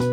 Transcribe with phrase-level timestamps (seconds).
[0.00, 0.08] Hai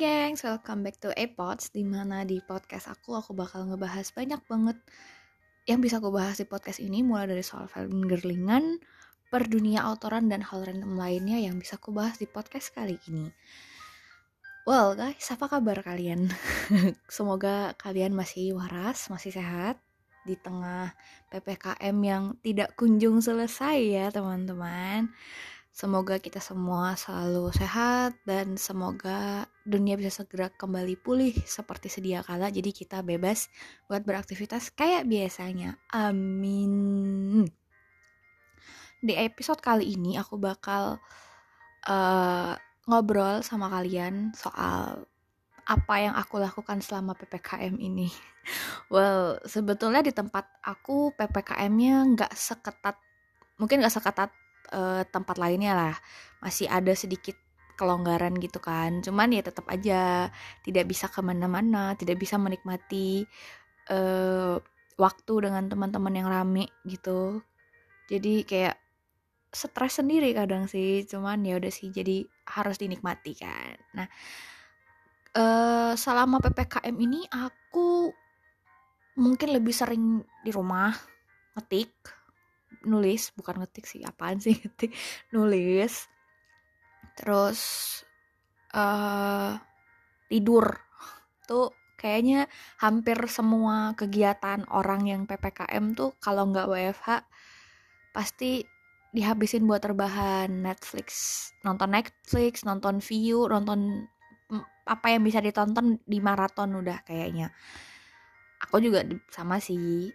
[0.00, 4.80] gengs, welcome back to Apods Di mana di podcast aku, aku bakal ngebahas banyak banget
[5.68, 8.80] Yang bisa aku bahas di podcast ini Mulai dari soal film gerlingan
[9.28, 13.28] Per dunia autoran dan hal random lainnya Yang bisa aku bahas di podcast kali ini
[14.64, 16.32] Well guys, apa kabar kalian?
[17.20, 19.76] Semoga kalian masih waras, masih sehat
[20.24, 20.96] Di tengah
[21.28, 25.12] PPKM yang tidak kunjung selesai ya teman-teman
[25.70, 32.50] Semoga kita semua selalu sehat dan semoga dunia bisa segera kembali pulih seperti sedia kala.
[32.50, 33.46] Jadi kita bebas
[33.86, 35.78] buat beraktivitas kayak biasanya.
[35.94, 37.46] Amin.
[39.00, 40.98] Di episode kali ini aku bakal
[41.86, 42.52] uh,
[42.90, 45.06] ngobrol sama kalian soal
[45.70, 48.10] apa yang aku lakukan selama PPKM ini.
[48.90, 52.98] Well, sebetulnya di tempat aku PPKM-nya nggak seketat,
[53.54, 54.34] mungkin nggak seketat
[54.72, 55.94] uh, tempat lainnya lah.
[56.40, 57.36] Masih ada sedikit
[57.80, 59.00] kelonggaran gitu kan.
[59.00, 60.28] Cuman ya tetap aja
[60.66, 63.24] tidak bisa ke mana-mana tidak bisa menikmati
[63.88, 64.60] uh,
[65.00, 67.40] waktu dengan teman-teman yang rame gitu.
[68.12, 68.76] Jadi kayak
[69.48, 71.08] stres sendiri kadang sih.
[71.08, 73.76] Cuman ya udah sih jadi harus dinikmati kan.
[73.96, 74.08] Nah
[75.36, 78.10] uh, selama ppkm ini aku
[79.18, 80.94] mungkin lebih sering di rumah
[81.56, 81.92] ngetik
[82.86, 84.92] nulis bukan ngetik sih apaan sih ngetik
[85.34, 86.08] nulis.
[87.18, 87.60] Terus
[88.72, 89.58] uh,
[90.30, 90.66] tidur.
[91.44, 92.48] Tuh kayaknya
[92.80, 97.28] hampir semua kegiatan orang yang ppkm tuh kalau nggak WFH
[98.16, 98.64] pasti
[99.12, 101.10] dihabisin buat terbahan Netflix
[101.66, 104.08] nonton Netflix nonton view nonton
[104.90, 107.54] apa yang bisa ditonton di maraton udah kayaknya.
[108.66, 110.10] Aku juga sama sih.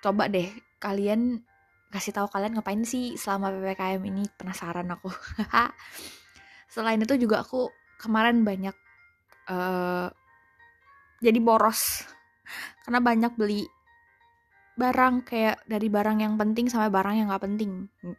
[0.00, 0.48] Coba deh
[0.80, 1.44] kalian
[1.90, 4.24] kasih tahu kalian ngapain sih selama ppkm ini?
[4.34, 5.10] Penasaran aku.
[6.74, 8.74] Selain itu juga aku kemarin banyak
[9.50, 10.08] uh,
[11.18, 12.06] jadi boros.
[12.86, 13.66] Karena banyak beli
[14.78, 17.72] barang kayak dari barang yang penting sampai barang yang nggak penting.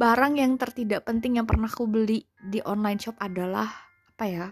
[0.00, 3.68] Barang yang tertidak penting yang pernah aku beli di online shop adalah
[4.16, 4.46] apa ya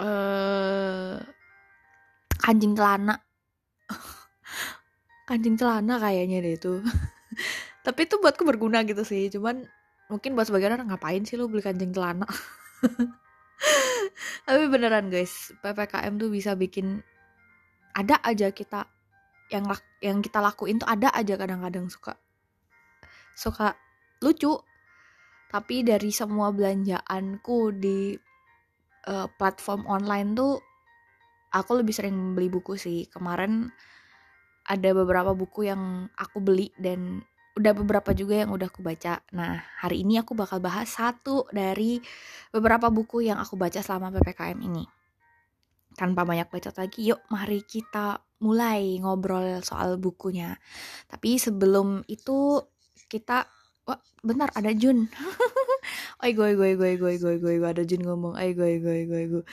[0.00, 1.20] uh,
[2.40, 3.25] kancing celana
[5.26, 6.74] kancing celana kayaknya deh itu.
[7.86, 9.26] Tapi itu buatku berguna gitu sih.
[9.28, 9.66] Cuman
[10.06, 12.24] mungkin buat sebagian orang ngapain sih lo beli kancing celana?
[14.46, 17.02] Tapi beneran guys ppkm tuh bisa bikin
[17.96, 18.86] ada aja kita
[19.50, 19.66] yang
[19.98, 22.14] yang kita lakuin tuh ada aja kadang-kadang suka
[23.34, 23.74] suka
[24.22, 24.54] lucu.
[25.46, 28.18] Tapi dari semua belanjaanku di
[29.06, 30.58] uh, platform online tuh
[31.54, 33.06] aku lebih sering beli buku sih.
[33.06, 33.70] Kemarin
[34.66, 37.22] ada beberapa buku yang aku beli dan
[37.56, 39.24] udah beberapa juga yang udah aku baca.
[39.32, 42.02] Nah, hari ini aku bakal bahas satu dari
[42.52, 44.84] beberapa buku yang aku baca selama PPKM ini.
[45.96, 50.60] Tanpa banyak bacot lagi, yuk mari kita mulai ngobrol soal bukunya.
[51.08, 52.60] Tapi sebelum itu
[53.08, 53.48] kita
[53.86, 55.06] Wah, benar ada Jun.
[56.26, 58.34] oi gue gue gue gue gue gue ada Jun ngomong.
[58.34, 59.44] Oi gue gue gue gue.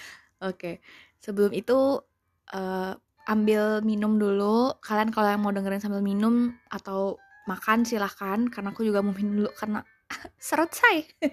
[0.41, 0.81] Oke.
[1.21, 2.01] Sebelum itu
[2.49, 7.15] uh, ambil minum dulu kalian kalau yang mau dengerin sambil minum atau
[7.47, 9.79] makan silahkan karena aku juga mau minum dulu karena
[10.39, 10.97] seret say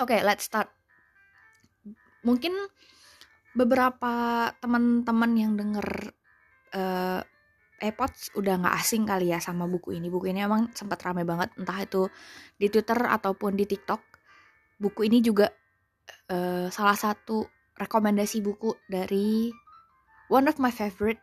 [0.00, 0.72] Oke, okay, let's start.
[2.24, 2.56] Mungkin
[3.52, 6.16] beberapa teman-teman yang denger
[6.72, 7.20] uh,
[7.84, 10.08] AirPods udah nggak asing kali ya sama buku ini.
[10.08, 12.08] Buku ini emang sempat rame banget, entah itu
[12.56, 14.00] di Twitter ataupun di TikTok.
[14.80, 15.52] Buku ini juga
[16.30, 19.50] uh, salah satu rekomendasi buku dari
[20.28, 21.20] one of my favorite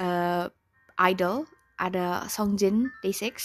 [0.00, 0.48] uh,
[1.00, 1.46] idol.
[1.76, 3.36] Ada Songjin Day6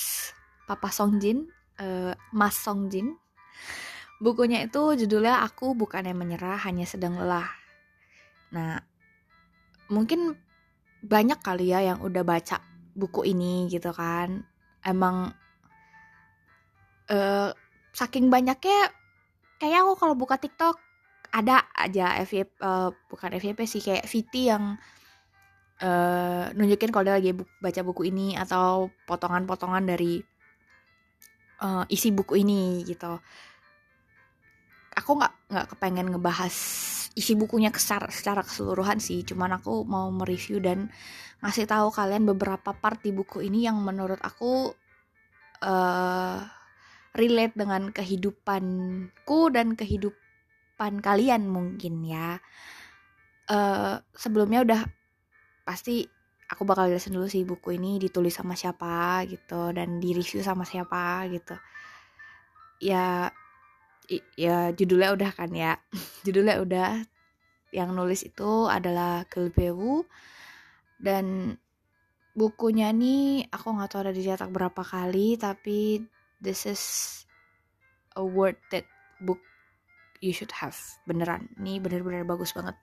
[0.64, 1.52] Papa Songjin
[1.84, 3.20] uh, Mas Songjin
[4.22, 7.50] bukunya itu judulnya aku bukan yang menyerah hanya sedang lelah.
[8.54, 8.78] Nah
[9.90, 10.38] mungkin
[11.02, 12.62] banyak kali ya yang udah baca
[12.94, 14.46] buku ini gitu kan.
[14.86, 15.34] Emang
[17.10, 17.50] uh,
[17.92, 18.94] saking banyaknya
[19.62, 20.82] kayak aku kalau buka TikTok
[21.32, 24.76] ada aja FYP uh, eh, bukan FYP sih kayak VT yang
[25.86, 30.18] uh, nunjukin kalau dia lagi bu baca buku ini atau potongan-potongan dari
[31.62, 33.22] uh, isi buku ini gitu.
[34.98, 36.56] Aku nggak nggak kepengen ngebahas
[37.16, 40.88] isi bukunya secara, secara keseluruhan sih, cuman aku mau mereview dan
[41.44, 44.72] ngasih tahu kalian beberapa part di buku ini yang menurut aku
[45.64, 46.40] uh,
[47.12, 52.40] relate dengan kehidupanku dan kehidupan kalian mungkin ya.
[53.52, 54.82] Uh, sebelumnya udah
[55.68, 56.08] pasti
[56.48, 60.64] aku bakal jelasin dulu sih buku ini ditulis sama siapa gitu dan di review sama
[60.64, 61.56] siapa gitu.
[62.80, 63.32] Ya
[64.36, 65.80] ya judulnya udah kan ya.
[66.26, 66.92] Judulnya udah.
[67.72, 70.04] Yang nulis itu adalah Kelbewu
[71.00, 71.56] dan
[72.36, 76.04] bukunya nih aku nggak tahu ada dicetak berapa kali tapi
[76.42, 76.82] this is
[78.18, 78.84] a word that
[79.22, 79.40] book
[80.20, 80.76] you should have.
[81.06, 81.48] Beneran.
[81.62, 82.76] Ini bener-bener bagus banget.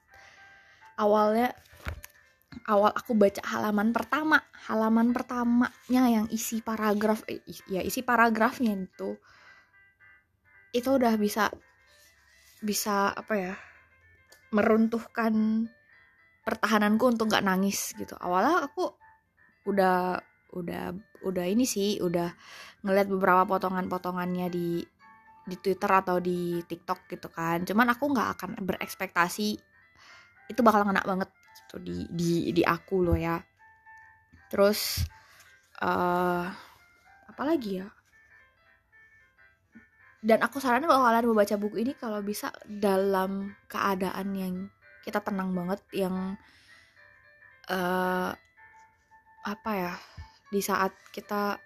[0.99, 1.53] Awalnya
[2.65, 4.39] awal aku baca halaman pertama.
[4.67, 9.19] Halaman pertamanya yang isi paragraf eh, ya isi paragrafnya itu
[10.69, 11.49] itu udah bisa
[12.61, 13.53] bisa apa ya
[14.53, 15.65] meruntuhkan
[16.43, 18.17] pertahananku untuk nggak nangis gitu.
[18.17, 18.89] Awalnya aku
[19.69, 20.17] udah
[20.53, 22.31] udah udah ini sih udah
[22.81, 24.81] ngeliat beberapa potongan-potongannya di
[25.49, 27.65] di Twitter atau di TikTok gitu kan.
[27.65, 29.47] Cuman aku nggak akan berekspektasi
[30.49, 33.41] itu bakal ngena banget gitu di di di aku loh ya.
[34.49, 35.05] Terus
[35.81, 36.45] uh,
[37.29, 37.87] apa lagi ya?
[40.19, 44.55] Dan aku saranin kalau kalian mau baca buku ini kalau bisa dalam keadaan yang
[45.07, 46.35] kita tenang banget yang
[47.71, 48.35] uh,
[49.47, 49.93] apa ya
[50.49, 51.57] di saat kita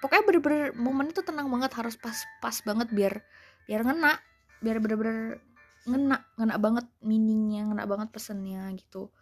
[0.00, 3.14] pokoknya bener-bener momen itu tenang banget harus pas-pas banget biar
[3.64, 4.20] biar ngena
[4.60, 5.40] biar bener-bener
[5.84, 9.12] ngena ngena banget meaningnya ngena banget pesennya gitu.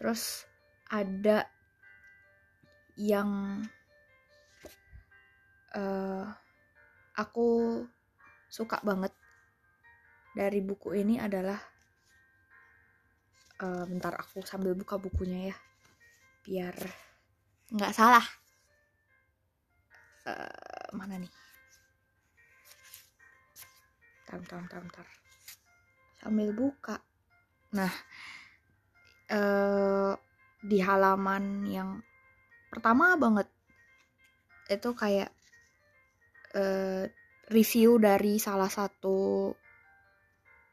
[0.00, 0.48] Terus
[0.88, 1.48] ada
[2.96, 3.60] yang
[5.76, 6.24] uh,
[7.16, 7.80] aku
[8.52, 9.12] suka banget
[10.36, 11.60] dari buku ini adalah
[13.60, 15.56] uh, bentar aku sambil buka bukunya ya
[16.42, 16.76] biar
[17.72, 18.26] nggak salah.
[20.22, 21.32] Uh, mana nih?
[24.28, 25.08] Tar tar tar tar
[26.22, 27.02] sambil buka.
[27.74, 27.90] Nah
[29.32, 30.12] eh,
[30.62, 31.98] di halaman yang
[32.70, 33.48] pertama banget
[34.70, 35.34] itu kayak
[36.54, 37.10] eh,
[37.50, 39.50] review dari salah satu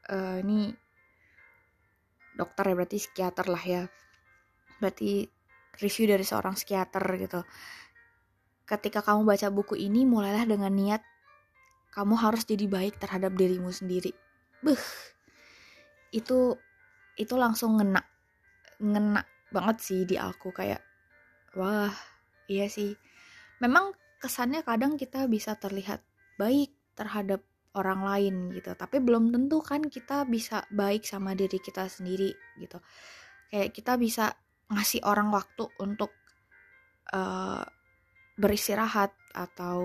[0.06, 0.70] eh, ini
[2.36, 3.82] dokter ya berarti psikiater lah ya.
[4.80, 5.39] Berarti
[5.80, 7.40] review dari seorang psikiater gitu.
[8.68, 11.02] Ketika kamu baca buku ini mulailah dengan niat
[11.90, 14.14] kamu harus jadi baik terhadap dirimu sendiri.
[14.62, 14.78] Beh
[16.14, 16.54] itu
[17.18, 18.02] itu langsung ngena
[18.78, 20.84] ngena banget sih di aku kayak
[21.58, 21.90] wah
[22.46, 22.94] iya sih.
[23.58, 23.90] Memang
[24.22, 26.04] kesannya kadang kita bisa terlihat
[26.38, 31.90] baik terhadap orang lain gitu tapi belum tentu kan kita bisa baik sama diri kita
[31.90, 32.30] sendiri
[32.62, 32.78] gitu.
[33.50, 34.30] Kayak kita bisa
[34.70, 36.14] ngasih orang waktu untuk
[37.10, 37.66] uh,
[38.38, 39.78] beristirahat atau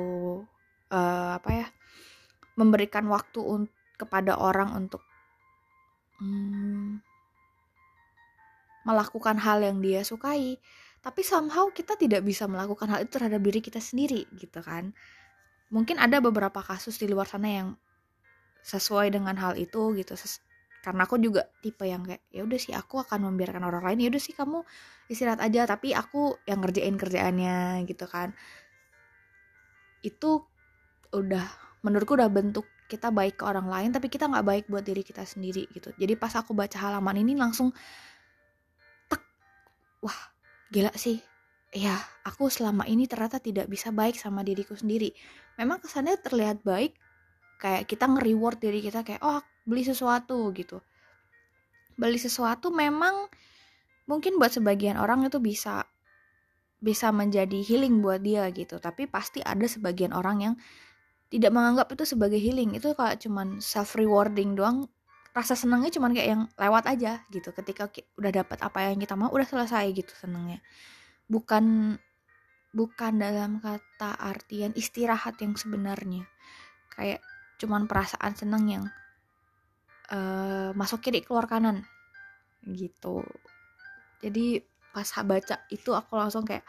[0.94, 1.68] uh, apa ya
[2.56, 3.68] memberikan waktu
[4.00, 5.04] kepada orang untuk
[6.22, 7.04] hmm,
[8.88, 10.62] melakukan hal yang dia sukai.
[11.06, 14.94] Tapi somehow kita tidak bisa melakukan hal itu terhadap diri kita sendiri gitu kan.
[15.70, 17.68] Mungkin ada beberapa kasus di luar sana yang
[18.66, 20.18] sesuai dengan hal itu gitu.
[20.18, 20.42] Ses
[20.86, 24.06] karena aku juga tipe yang kayak ya udah sih aku akan membiarkan orang lain.
[24.06, 24.62] Ya udah sih kamu
[25.10, 28.38] istirahat aja tapi aku yang ngerjain kerjaannya gitu kan.
[30.06, 30.46] Itu
[31.10, 31.46] udah
[31.82, 35.26] menurutku udah bentuk kita baik ke orang lain tapi kita nggak baik buat diri kita
[35.26, 35.90] sendiri gitu.
[35.98, 37.74] Jadi pas aku baca halaman ini langsung
[39.10, 39.26] tek
[40.06, 40.20] wah
[40.70, 41.18] gila sih.
[41.74, 45.10] Ya aku selama ini ternyata tidak bisa baik sama diriku sendiri.
[45.58, 46.94] Memang kesannya terlihat baik
[47.58, 50.80] kayak kita nge-reward diri kita kayak oh beli sesuatu gitu.
[51.98, 53.28] Beli sesuatu memang
[54.06, 55.84] mungkin buat sebagian orang itu bisa
[56.80, 58.78] bisa menjadi healing buat dia gitu.
[58.78, 60.54] Tapi pasti ada sebagian orang yang
[61.34, 62.78] tidak menganggap itu sebagai healing.
[62.78, 64.86] Itu kayak cuman self rewarding doang.
[65.36, 67.52] Rasa senangnya cuman kayak yang lewat aja gitu.
[67.52, 70.62] Ketika udah dapat apa yang kita mau udah selesai gitu senangnya.
[71.28, 71.98] Bukan
[72.76, 76.24] bukan dalam kata artian istirahat yang sebenarnya.
[76.94, 77.20] Kayak
[77.60, 78.86] cuman perasaan senang yang
[80.12, 81.86] uh, masuk kiri keluar kanan.
[82.66, 83.22] Gitu.
[84.22, 84.62] Jadi
[84.96, 86.66] pas baca itu aku langsung kayak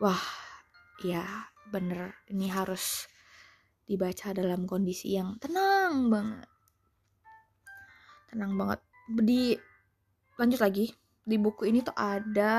[0.00, 0.20] wah
[1.04, 1.24] ya
[1.68, 2.16] bener.
[2.30, 3.08] Ini harus
[3.88, 6.48] dibaca dalam kondisi yang tenang banget.
[8.28, 8.80] Tenang banget.
[9.08, 9.56] Di
[10.36, 10.86] lanjut lagi.
[11.28, 12.56] Di buku ini tuh ada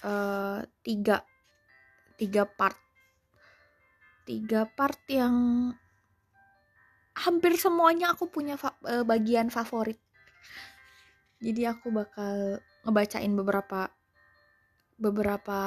[0.00, 1.20] uh, tiga
[2.16, 2.80] tiga part.
[4.24, 5.68] Tiga part yang
[7.14, 9.98] hampir semuanya aku punya fa uh, bagian favorit
[11.44, 13.92] jadi aku bakal ngebacain beberapa
[14.96, 15.60] beberapa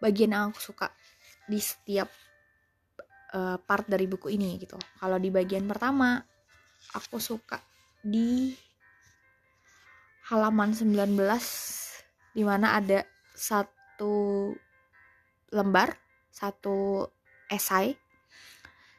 [0.00, 0.90] bagian yang aku suka
[1.46, 2.10] di setiap
[3.36, 4.74] uh, part dari buku ini gitu.
[4.98, 6.18] Kalau di bagian pertama
[6.96, 7.62] aku suka
[8.02, 8.54] di
[10.26, 11.14] halaman 19
[12.34, 14.50] di mana ada satu
[15.54, 15.94] lembar,
[16.34, 17.06] satu
[17.46, 17.94] esai,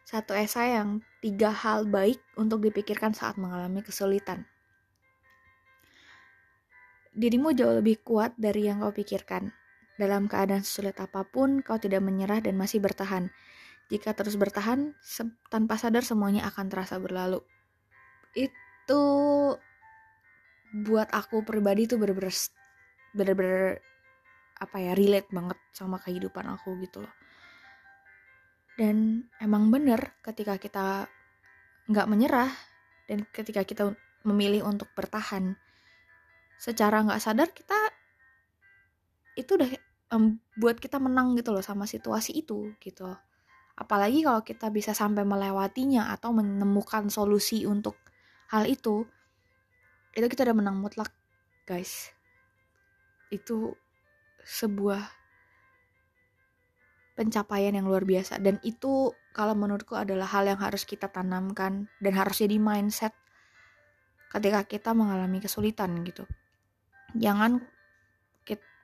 [0.08, 4.48] satu esai yang tiga hal baik untuk dipikirkan saat mengalami kesulitan.
[7.12, 9.52] Dirimu jauh lebih kuat dari yang kau pikirkan.
[10.00, 13.28] Dalam keadaan sulit apa pun, kau tidak menyerah dan masih bertahan.
[13.92, 14.96] Jika terus bertahan,
[15.52, 17.44] tanpa sadar semuanya akan terasa berlalu.
[18.32, 19.04] Itu
[20.72, 23.84] buat aku pribadi tuh bener-bener
[24.56, 27.14] apa ya relate banget sama kehidupan aku gitu loh
[28.78, 31.10] dan emang bener ketika kita
[31.90, 32.54] nggak menyerah
[33.10, 35.58] dan ketika kita memilih untuk bertahan.
[36.62, 37.78] Secara nggak sadar kita
[39.38, 39.70] itu udah
[40.14, 43.10] um, buat kita menang gitu loh sama situasi itu gitu.
[43.78, 47.98] Apalagi kalau kita bisa sampai melewatinya atau menemukan solusi untuk
[48.50, 49.06] hal itu
[50.18, 51.14] itu kita udah menang mutlak
[51.70, 52.10] guys.
[53.30, 53.78] Itu
[54.42, 55.02] sebuah
[57.18, 58.38] pencapaian yang luar biasa.
[58.38, 63.12] Dan itu kalau menurutku adalah hal yang harus kita tanamkan dan harus jadi mindset
[64.30, 66.30] ketika kita mengalami kesulitan gitu.
[67.18, 67.58] Jangan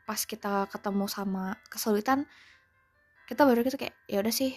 [0.03, 2.27] pas kita ketemu sama kesulitan
[3.23, 4.51] kita baru gitu kayak ya udah sih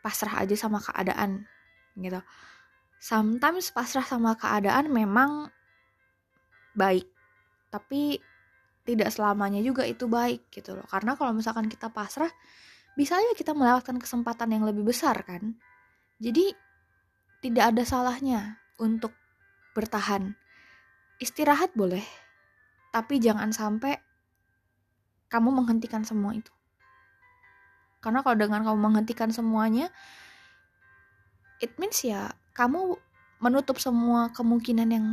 [0.00, 1.42] pasrah aja sama keadaan
[1.98, 2.22] gitu.
[3.02, 5.50] Sometimes pasrah sama keadaan memang
[6.78, 7.10] baik
[7.74, 8.22] tapi
[8.86, 10.86] tidak selamanya juga itu baik gitu loh.
[10.86, 12.30] Karena kalau misalkan kita pasrah
[12.94, 15.58] bisa aja kita melewatkan kesempatan yang lebih besar kan
[16.22, 16.54] jadi
[17.42, 19.10] tidak ada salahnya untuk
[19.74, 20.38] bertahan
[21.18, 22.06] istirahat boleh
[22.94, 23.98] tapi jangan sampai
[25.34, 26.54] kamu menghentikan semua itu.
[27.98, 29.90] Karena kalau dengan kamu menghentikan semuanya,
[31.58, 32.94] it means ya kamu
[33.42, 35.06] menutup semua kemungkinan yang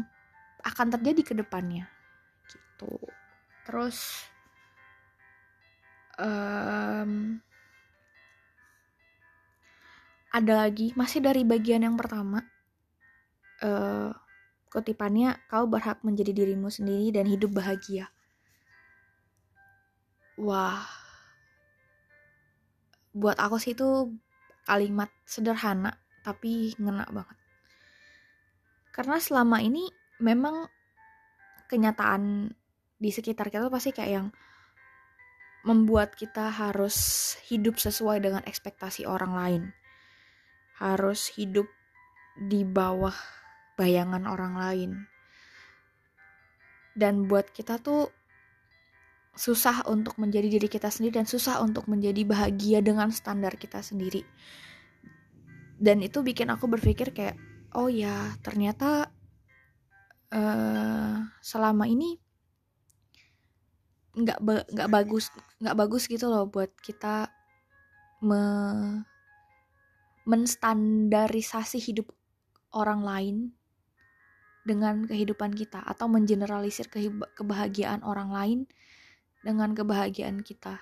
[0.61, 1.89] akan terjadi ke depannya.
[2.45, 2.93] Gitu.
[3.65, 4.29] Terus
[6.21, 7.41] um,
[10.31, 12.39] ada lagi masih dari bagian yang pertama.
[13.61, 14.15] Uh,
[14.71, 18.07] kutipannya kau berhak menjadi dirimu sendiri dan hidup bahagia.
[20.39, 20.87] Wah.
[23.11, 24.15] Buat aku sih itu
[24.63, 27.37] kalimat sederhana tapi ngena banget.
[28.95, 29.91] Karena selama ini
[30.23, 30.63] memang
[31.67, 32.55] kenyataan
[32.95, 34.27] di sekitar kita pasti kayak yang
[35.67, 36.95] membuat kita harus
[37.51, 39.63] hidup sesuai dengan ekspektasi orang lain
[40.81, 41.69] harus hidup
[42.41, 43.13] di bawah
[43.77, 44.91] bayangan orang lain.
[46.97, 48.09] Dan buat kita tuh
[49.37, 54.25] susah untuk menjadi diri kita sendiri dan susah untuk menjadi bahagia dengan standar kita sendiri.
[55.77, 57.37] Dan itu bikin aku berpikir kayak
[57.77, 59.07] oh ya ternyata
[60.35, 62.19] uh, selama ini
[64.11, 65.31] nggak nggak ba bagus
[65.63, 67.31] nggak bagus gitu loh buat kita
[70.31, 72.07] menstandarisasi hidup
[72.71, 73.35] orang lain
[74.63, 76.87] dengan kehidupan kita atau mengeneralisir
[77.35, 78.59] kebahagiaan orang lain
[79.43, 80.79] dengan kebahagiaan kita.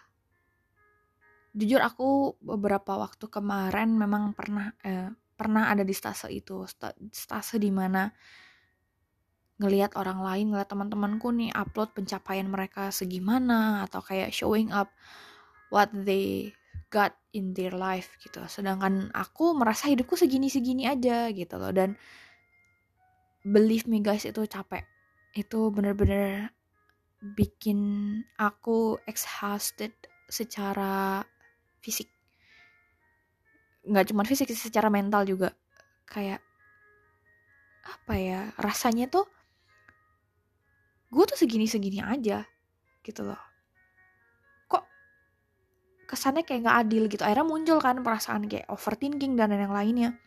[1.58, 6.68] Jujur aku beberapa waktu kemarin memang pernah eh, pernah ada di stase itu,
[7.10, 8.12] stase di mana
[9.58, 14.92] ngelihat orang lain, ngelihat teman-temanku nih upload pencapaian mereka segimana atau kayak showing up
[15.74, 16.52] what they
[16.90, 18.42] got in their life gitu.
[18.50, 21.96] Sedangkan aku merasa hidupku segini-segini aja gitu loh dan
[23.46, 24.84] believe me guys itu capek.
[25.34, 26.50] Itu bener-bener
[27.22, 27.80] bikin
[28.40, 29.92] aku exhausted
[30.30, 31.26] secara
[31.82, 32.08] fisik
[33.90, 35.52] nggak cuma fisik secara mental juga
[36.06, 36.40] kayak
[37.84, 39.26] apa ya rasanya tuh
[41.10, 42.46] gue tuh segini segini aja
[43.02, 43.49] gitu loh
[46.10, 47.22] kesannya kayak nggak adil gitu.
[47.22, 50.18] Akhirnya muncul kan perasaan kayak overthinking dan yang lainnya.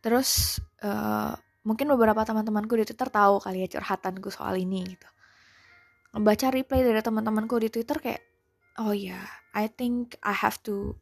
[0.00, 1.36] Terus uh,
[1.68, 5.08] mungkin beberapa teman-temanku di Twitter tahu kali ya curhatanku soal ini gitu.
[6.16, 8.22] Baca reply dari teman-temanku di Twitter kayak
[8.80, 10.96] oh ya yeah, I think I have to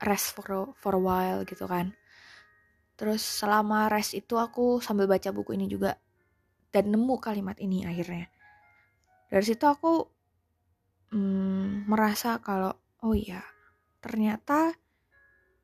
[0.00, 1.92] rest for for a while gitu kan.
[2.96, 5.92] Terus selama rest itu aku sambil baca buku ini juga
[6.72, 8.32] dan nemu kalimat ini akhirnya.
[9.28, 10.17] Dari situ aku
[11.12, 12.74] hmm, merasa kalau
[13.04, 13.40] oh ya
[14.02, 14.74] ternyata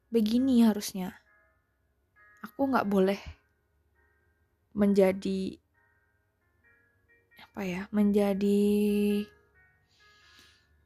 [0.08, 1.16] begini harusnya.
[2.44, 3.20] Aku nggak boleh
[4.74, 5.56] menjadi
[7.34, 8.66] apa ya menjadi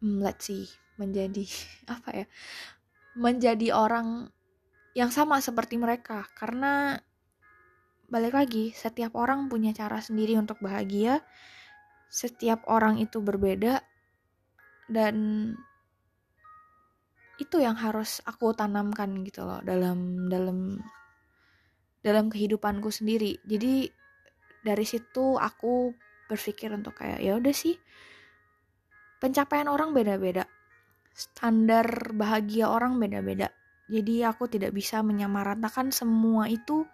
[0.05, 0.69] hmm, let's see
[1.00, 1.49] menjadi
[1.95, 2.27] apa ya
[3.19, 4.31] menjadi orang
[4.95, 6.27] yang sama seperti mereka.
[6.35, 6.99] Karena
[8.09, 11.21] balik lagi setiap orang punya cara sendiri untuk bahagia
[12.09, 13.85] setiap orang itu berbeda
[14.88, 15.16] dan
[17.38, 20.83] itu yang harus aku tanamkan gitu loh dalam dalam
[22.02, 23.38] dalam kehidupanku sendiri.
[23.47, 23.87] Jadi
[24.64, 25.95] dari situ aku
[26.26, 27.78] berpikir untuk kayak ya udah sih
[29.23, 30.45] pencapaian orang beda-beda
[31.18, 33.50] standar bahagia orang beda-beda.
[33.88, 36.85] Jadi aku tidak bisa menyamaratakan semua itu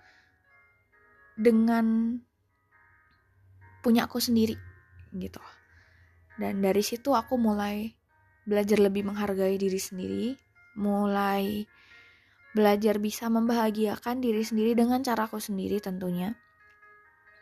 [1.35, 2.17] dengan
[3.85, 4.57] punya aku sendiri
[5.13, 5.43] gitu
[6.35, 7.95] dan dari situ aku mulai
[8.45, 10.27] belajar lebih menghargai diri sendiri,
[10.77, 11.65] mulai
[12.55, 16.35] belajar bisa membahagiakan diri sendiri dengan caraku sendiri tentunya.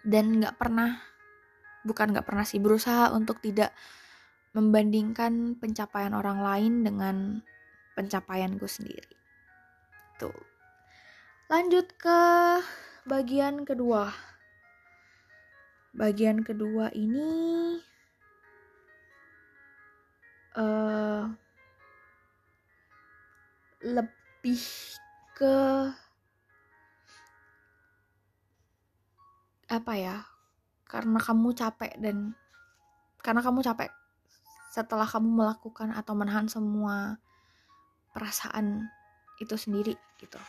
[0.03, 0.99] Dan gak pernah,
[1.85, 3.73] bukan gak pernah sih, berusaha untuk tidak
[4.53, 7.17] membandingkan pencapaian orang lain dengan
[7.97, 9.17] pencapaianku sendiri.
[10.21, 10.37] Tuh.
[11.49, 12.21] Lanjut ke
[13.05, 14.13] bagian kedua.
[15.93, 17.77] Bagian kedua ini
[20.57, 21.25] uh,
[23.83, 24.63] lebih
[25.37, 25.57] ke
[29.73, 30.17] apa ya?
[30.85, 32.37] Karena kamu capek dan
[33.25, 33.89] karena kamu capek
[34.73, 37.17] setelah kamu melakukan atau menahan semua
[38.13, 38.89] perasaan
[39.41, 40.41] itu sendiri gitu.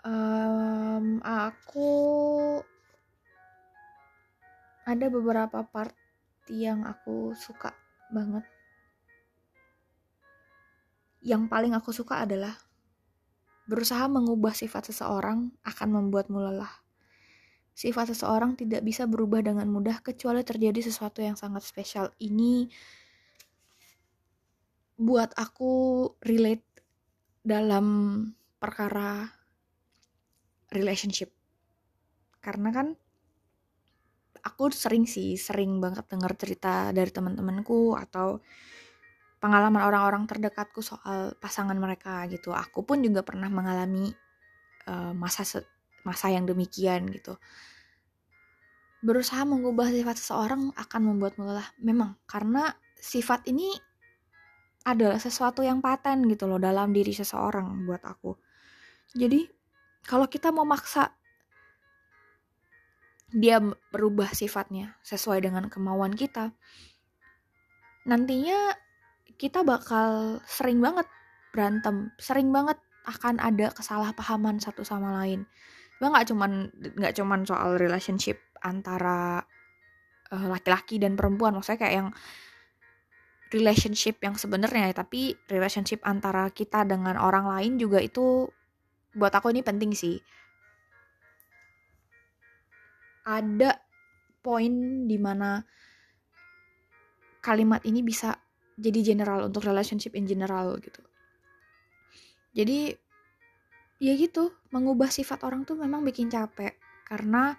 [0.00, 1.90] Um, aku
[4.88, 5.94] ada beberapa part
[6.48, 7.79] yang aku suka
[8.12, 8.44] banget.
[11.24, 12.54] Yang paling aku suka adalah
[13.70, 16.74] berusaha mengubah sifat seseorang akan membuatmu lelah.
[17.70, 22.12] Sifat seseorang tidak bisa berubah dengan mudah kecuali terjadi sesuatu yang sangat spesial.
[22.18, 22.68] Ini
[25.00, 26.66] buat aku relate
[27.40, 28.20] dalam
[28.60, 29.32] perkara
[30.68, 31.32] relationship.
[32.44, 32.99] Karena kan
[34.42, 38.40] aku sering sih sering banget dengar cerita dari teman-temanku atau
[39.40, 42.52] pengalaman orang-orang terdekatku soal pasangan mereka gitu.
[42.52, 44.12] Aku pun juga pernah mengalami
[44.88, 45.44] uh, masa
[46.04, 47.40] masa yang demikian gitu.
[49.00, 51.68] Berusaha mengubah sifat seseorang akan membuat lelah.
[51.80, 52.68] Memang karena
[53.00, 53.72] sifat ini
[54.84, 58.32] adalah sesuatu yang paten gitu loh dalam diri seseorang buat aku.
[59.16, 59.44] Jadi
[60.04, 61.19] kalau kita mau maksa
[63.30, 63.62] dia
[63.94, 66.50] berubah sifatnya sesuai dengan kemauan kita,
[68.06, 68.74] nantinya
[69.38, 71.06] kita bakal sering banget
[71.54, 75.46] berantem, sering banget akan ada kesalahpahaman satu sama lain.
[76.00, 79.44] nggak cuman nggak cuman soal relationship antara
[80.32, 82.08] uh, laki-laki dan perempuan, maksudnya kayak yang
[83.50, 88.46] relationship yang sebenarnya, tapi relationship antara kita dengan orang lain juga itu
[89.14, 90.22] buat aku ini penting sih
[93.24, 93.80] ada
[94.40, 95.60] poin di mana
[97.40, 98.36] kalimat ini bisa
[98.80, 101.04] jadi general untuk relationship in general gitu.
[102.56, 102.96] Jadi
[104.00, 106.72] ya gitu, mengubah sifat orang tuh memang bikin capek
[107.04, 107.52] karena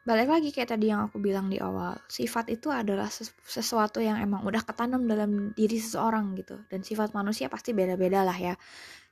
[0.00, 3.06] balik lagi kayak tadi yang aku bilang di awal, sifat itu adalah
[3.46, 8.34] sesuatu yang emang udah ketanam dalam diri seseorang gitu dan sifat manusia pasti beda-beda lah
[8.34, 8.54] ya.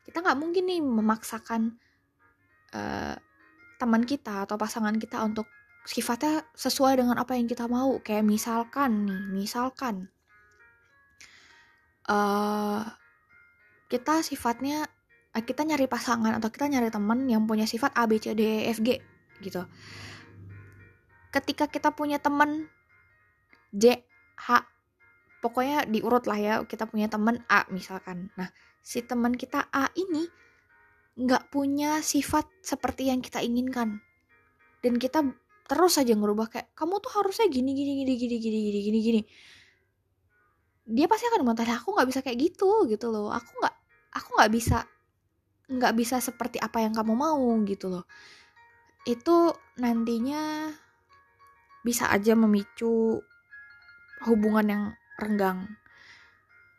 [0.02, 1.76] Kita nggak mungkin nih memaksakan
[2.74, 3.14] uh,
[3.78, 5.46] teman kita atau pasangan kita untuk
[5.86, 7.96] sifatnya sesuai dengan apa yang kita mau.
[8.02, 10.10] Kayak misalkan nih misalkan
[12.10, 12.82] uh,
[13.88, 14.84] kita sifatnya
[15.32, 18.42] uh, kita nyari pasangan atau kita nyari teman yang punya sifat A B C D
[18.42, 19.00] E F G
[19.40, 19.64] gitu.
[21.30, 22.66] Ketika kita punya teman
[23.72, 24.02] J
[24.36, 24.66] H
[25.38, 28.28] pokoknya diurut lah ya kita punya teman A misalkan.
[28.34, 28.50] Nah
[28.82, 30.26] si teman kita A ini
[31.18, 33.98] nggak punya sifat seperti yang kita inginkan.
[34.78, 35.26] Dan kita
[35.66, 39.20] terus saja ngerubah kayak kamu tuh harusnya gini gini gini gini gini gini gini gini.
[40.88, 43.34] Dia pasti akan mentah aku nggak bisa kayak gitu gitu loh.
[43.34, 43.74] Aku nggak
[44.14, 44.78] aku nggak bisa
[45.68, 48.06] nggak bisa seperti apa yang kamu mau gitu loh.
[49.02, 49.52] Itu
[49.82, 50.70] nantinya
[51.82, 53.18] bisa aja memicu
[54.24, 54.84] hubungan yang
[55.18, 55.66] renggang.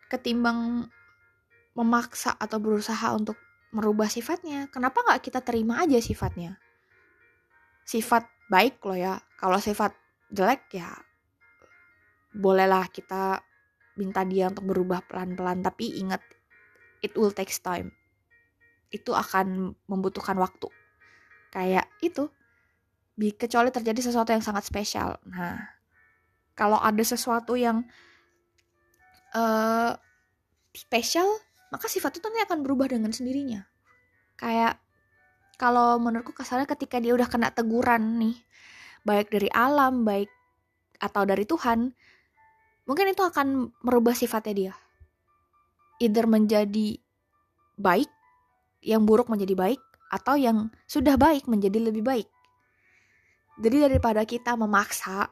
[0.09, 0.89] Ketimbang
[1.77, 3.37] memaksa atau berusaha untuk
[3.69, 4.67] merubah sifatnya.
[4.73, 6.57] Kenapa nggak kita terima aja sifatnya?
[7.85, 9.13] Sifat baik loh ya.
[9.37, 9.93] Kalau sifat
[10.29, 10.89] jelek ya
[12.33, 13.41] bolehlah kita
[13.97, 15.59] minta dia untuk berubah pelan-pelan.
[15.65, 16.21] Tapi ingat,
[17.03, 17.91] it will take time.
[18.93, 20.69] Itu akan membutuhkan waktu.
[21.51, 22.29] Kayak itu.
[23.19, 25.19] Kecuali terjadi sesuatu yang sangat spesial.
[25.27, 25.59] Nah,
[26.55, 27.83] kalau ada sesuatu yang
[29.35, 29.91] uh,
[30.71, 31.27] spesial
[31.69, 33.65] maka sifat itu nanti akan berubah dengan sendirinya.
[34.35, 34.81] Kayak
[35.59, 38.39] kalau menurutku kesannya ketika dia udah kena teguran nih
[39.03, 40.31] baik dari alam baik
[41.03, 41.91] atau dari Tuhan
[42.87, 44.73] mungkin itu akan merubah sifatnya dia
[45.99, 46.95] either menjadi
[47.75, 48.07] baik
[48.79, 52.27] yang buruk menjadi baik atau yang sudah baik menjadi lebih baik
[53.59, 55.27] jadi daripada kita memaksa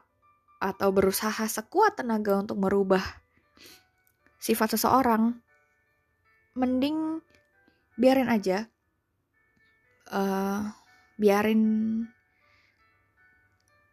[0.60, 3.00] atau berusaha sekuat tenaga untuk merubah
[4.36, 5.40] sifat seseorang
[6.58, 7.22] mending
[7.94, 8.66] biarin aja.
[10.08, 10.66] Uh,
[11.20, 11.62] biarin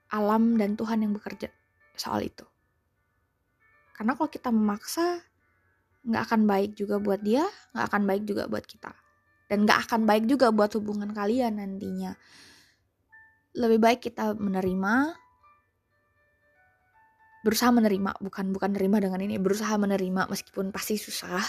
[0.10, 1.52] alam dan Tuhan yang bekerja
[1.94, 2.46] soal itu.
[3.96, 5.22] Karena kalau kita memaksa
[6.06, 7.42] nggak akan baik juga buat dia
[7.74, 8.92] nggak akan baik juga buat kita.
[9.46, 12.18] Dan nggak akan baik juga buat hubungan kalian nantinya.
[13.56, 15.16] Lebih baik kita menerima
[17.46, 21.46] berusaha menerima bukan bukan menerima dengan ini berusaha menerima meskipun pasti susah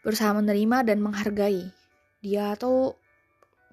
[0.00, 1.68] berusaha menerima dan menghargai.
[2.20, 2.96] Dia tuh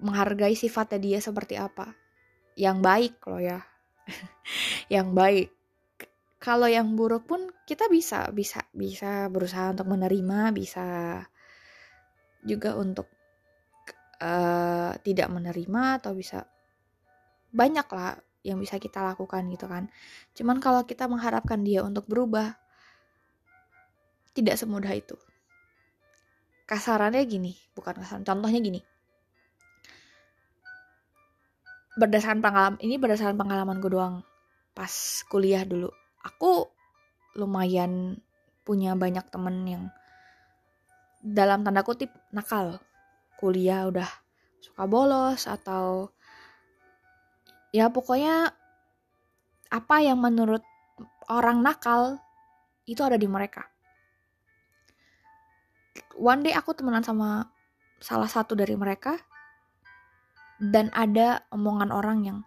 [0.00, 1.92] menghargai sifatnya dia seperti apa.
[2.54, 3.60] Yang baik loh ya.
[4.94, 5.48] Yang baik.
[6.38, 10.86] Kalau yang buruk pun kita bisa bisa bisa berusaha untuk menerima bisa
[12.46, 13.10] juga untuk
[14.22, 16.46] uh, tidak menerima atau bisa
[17.50, 18.14] banyak lah
[18.46, 19.90] yang bisa kita lakukan gitu kan.
[20.38, 22.54] Cuman kalau kita mengharapkan dia untuk berubah
[24.30, 25.18] tidak semudah itu
[26.68, 28.80] kasarannya gini bukan kasaran contohnya gini.
[31.96, 34.20] Berdasarkan pengalaman ini berdasarkan pengalaman gue doang
[34.76, 34.92] pas
[35.32, 35.88] kuliah dulu.
[36.22, 36.68] Aku
[37.40, 38.20] lumayan
[38.62, 39.84] punya banyak temen yang
[41.24, 42.78] dalam tanda kutip nakal.
[43.40, 44.06] Kuliah udah
[44.60, 46.12] suka bolos atau
[47.72, 48.50] ya pokoknya
[49.68, 50.60] apa yang menurut
[51.30, 52.18] orang nakal
[52.88, 53.68] itu ada di mereka
[56.16, 57.48] one day aku temenan sama
[57.98, 59.18] salah satu dari mereka
[60.58, 62.38] dan ada omongan orang yang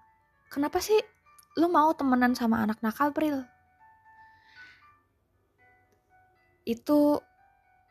[0.52, 1.00] kenapa sih
[1.60, 3.44] lu mau temenan sama anak nakal Pril?
[6.64, 7.20] Itu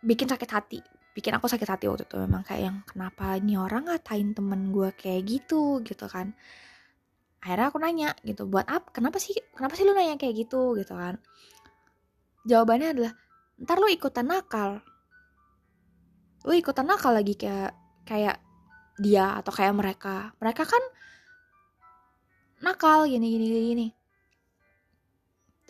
[0.01, 3.90] bikin sakit hati bikin aku sakit hati waktu itu memang kayak yang kenapa ini orang
[3.90, 5.83] ngatain temen gue kayak gitu?
[5.83, 6.33] Gitu kan.
[7.40, 10.79] Akhirnya aku nanya gitu buat apa kenapa sih kenapa sih lu nanya kayak gitu?
[10.79, 11.18] Gitu kan.
[12.46, 13.12] Jawabannya adalah
[13.61, 14.81] ntar lu ikutan nakal
[16.46, 17.76] lu ikutan nakal lagi kayak
[18.09, 18.40] kayak
[19.00, 20.33] dia atau kayak mereka.
[20.40, 20.83] Mereka kan
[22.61, 23.88] nakal gini gini gini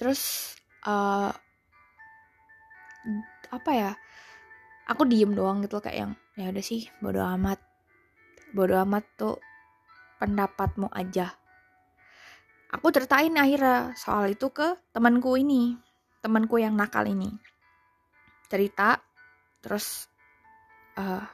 [0.00, 0.56] terus
[0.88, 1.28] uh,
[3.52, 3.92] apa ya
[4.88, 7.60] aku diem doang gitu kayak yang ya udah sih bodo amat.
[8.56, 9.36] Bodo amat tuh
[10.16, 11.36] pendapatmu aja.
[12.72, 15.76] Aku ceritain akhirnya soal itu ke temanku ini
[16.24, 17.28] temanku yang nakal ini.
[18.48, 18.96] Cerita
[19.60, 20.08] terus
[21.00, 21.24] uh,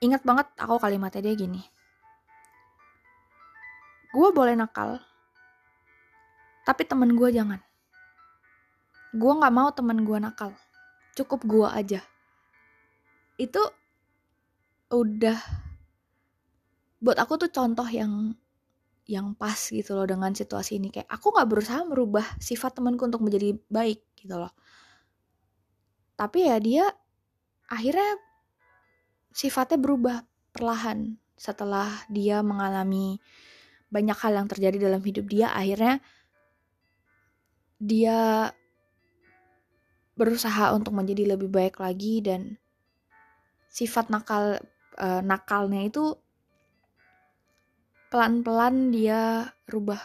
[0.00, 1.60] ingat banget aku kalimatnya dia gini.
[4.08, 5.04] Gue boleh nakal
[6.68, 7.56] tapi temen gue jangan.
[9.16, 10.52] Gue nggak mau temen gue nakal.
[11.16, 12.04] Cukup gue aja.
[13.40, 13.64] Itu
[14.92, 15.40] udah
[17.00, 18.36] buat aku tuh contoh yang
[19.08, 20.92] yang pas gitu loh dengan situasi ini.
[20.92, 24.52] Kayak aku nggak berusaha merubah sifat temanku untuk menjadi baik gitu loh.
[26.20, 26.84] Tapi ya dia
[27.72, 28.12] akhirnya
[29.38, 33.22] sifatnya berubah perlahan setelah dia mengalami
[33.86, 35.54] banyak hal yang terjadi dalam hidup dia.
[35.54, 36.02] Akhirnya
[37.78, 38.50] dia
[40.18, 42.58] berusaha untuk menjadi lebih baik lagi dan
[43.70, 44.58] sifat nakal
[44.98, 46.18] uh, nakalnya itu
[48.10, 50.02] pelan-pelan dia rubah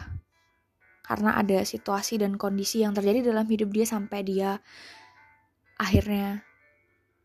[1.02, 4.62] karena ada situasi dan kondisi yang terjadi dalam hidup dia sampai dia
[5.74, 6.46] akhirnya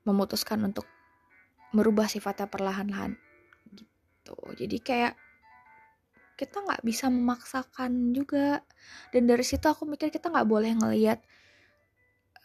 [0.09, 0.89] memutuskan untuk
[1.75, 3.13] merubah sifatnya perlahan-lahan
[3.73, 4.37] gitu.
[4.57, 5.13] Jadi kayak
[6.39, 8.63] kita nggak bisa memaksakan juga.
[9.11, 11.19] Dan dari situ aku mikir kita nggak boleh ngelihat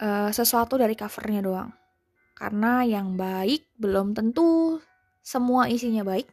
[0.02, 1.70] uh, sesuatu dari covernya doang.
[2.34, 4.82] Karena yang baik belum tentu
[5.22, 6.26] semua isinya baik.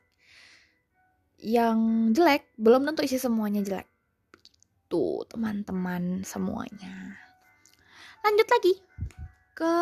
[1.41, 1.77] Yang
[2.17, 3.85] jelek belum tentu isi semuanya jelek.
[4.89, 7.21] Tuh teman-teman semuanya.
[8.25, 8.73] Lanjut lagi
[9.53, 9.75] ke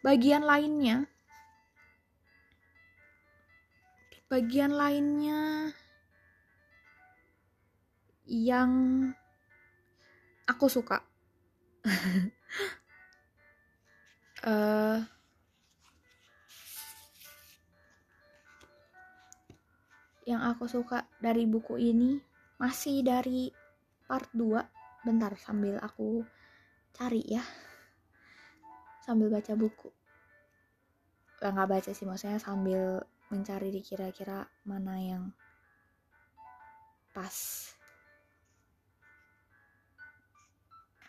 [0.00, 1.04] bagian lainnya.
[4.30, 5.72] Bagian lainnya
[8.30, 8.70] yang
[10.46, 11.02] aku suka.
[14.46, 15.02] Uh,
[20.30, 22.22] yang aku suka dari buku ini
[22.62, 23.50] masih dari
[24.06, 26.22] part 2 bentar sambil aku
[26.94, 27.42] cari ya
[29.10, 29.90] sambil baca buku.
[31.42, 35.34] Nggak baca sih maksudnya sambil mencari di kira-kira mana yang
[37.10, 37.66] pas.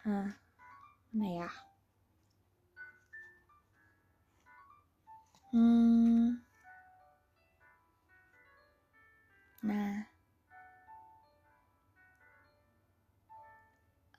[0.01, 0.33] Hah,
[1.13, 1.49] mana ya?
[5.53, 6.41] Hmm.
[9.61, 10.09] Nah.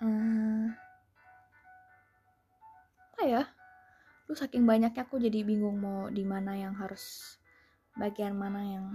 [0.03, 0.71] Uh,
[3.15, 3.43] apa ya
[4.35, 7.37] saking banyaknya aku jadi bingung mau di mana yang harus
[7.97, 8.87] bagian mana yang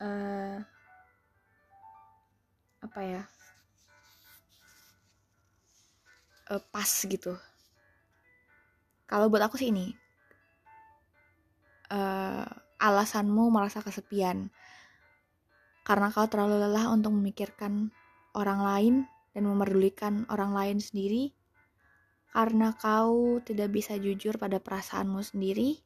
[0.00, 0.60] uh,
[2.84, 3.22] apa ya
[6.52, 7.34] uh, pas gitu.
[9.06, 9.94] Kalau buat aku sih ini
[11.94, 12.46] uh,
[12.82, 14.50] alasanmu merasa kesepian.
[15.86, 17.94] Karena kau terlalu lelah untuk memikirkan
[18.34, 18.94] orang lain
[19.30, 21.35] dan memerdulikan orang lain sendiri
[22.36, 25.80] karena kau tidak bisa jujur pada perasaanmu sendiri,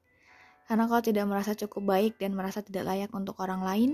[0.66, 3.90] karena kau tidak merasa cukup baik dan merasa tidak layak untuk orang lain,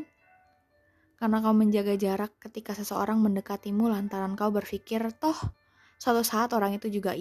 [1.21, 5.37] karena kau menjaga jarak ketika seseorang mendekatimu lantaran kau berpikir, toh
[6.01, 7.13] suatu saat orang itu juga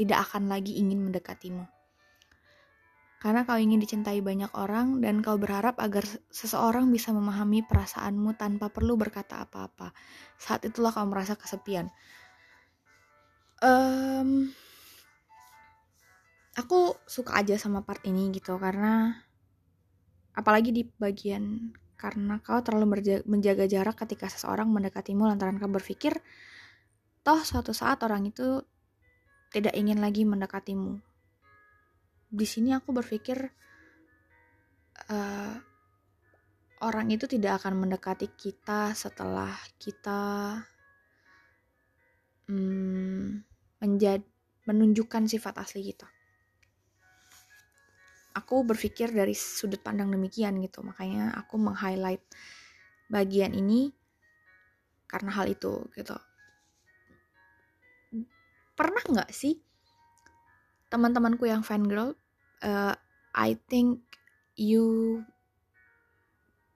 [0.00, 1.68] tidak akan lagi ingin mendekatimu.
[3.20, 8.72] Karena kau ingin dicintai banyak orang dan kau berharap agar seseorang bisa memahami perasaanmu tanpa
[8.72, 9.92] perlu berkata apa-apa.
[10.40, 11.92] Saat itulah kau merasa kesepian
[13.66, 14.30] um,
[16.54, 19.18] aku suka aja sama part ini gitu karena
[20.38, 26.20] apalagi di bagian karena kau terlalu menjaga jarak ketika seseorang mendekatimu lantaran kau berpikir
[27.24, 28.62] toh suatu saat orang itu
[29.50, 31.00] tidak ingin lagi mendekatimu.
[32.28, 33.40] Di sini aku berpikir
[35.08, 35.54] uh,
[36.84, 40.60] orang itu tidak akan mendekati kita setelah kita
[42.52, 43.55] hmm,
[43.86, 44.26] menjad
[44.66, 46.10] menunjukkan sifat asli kita.
[48.34, 52.20] Aku berpikir dari sudut pandang demikian gitu, makanya aku meng-highlight
[53.06, 53.94] bagian ini
[55.06, 56.18] karena hal itu gitu.
[58.74, 59.56] Pernah nggak sih
[60.90, 62.18] teman-temanku yang fan girl,
[62.66, 62.92] uh,
[63.32, 64.02] I think
[64.58, 65.22] you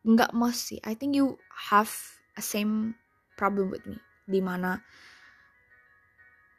[0.07, 1.37] nggak most sih, I think you
[1.69, 1.93] have
[2.39, 2.97] a same
[3.37, 4.81] problem with me, di mana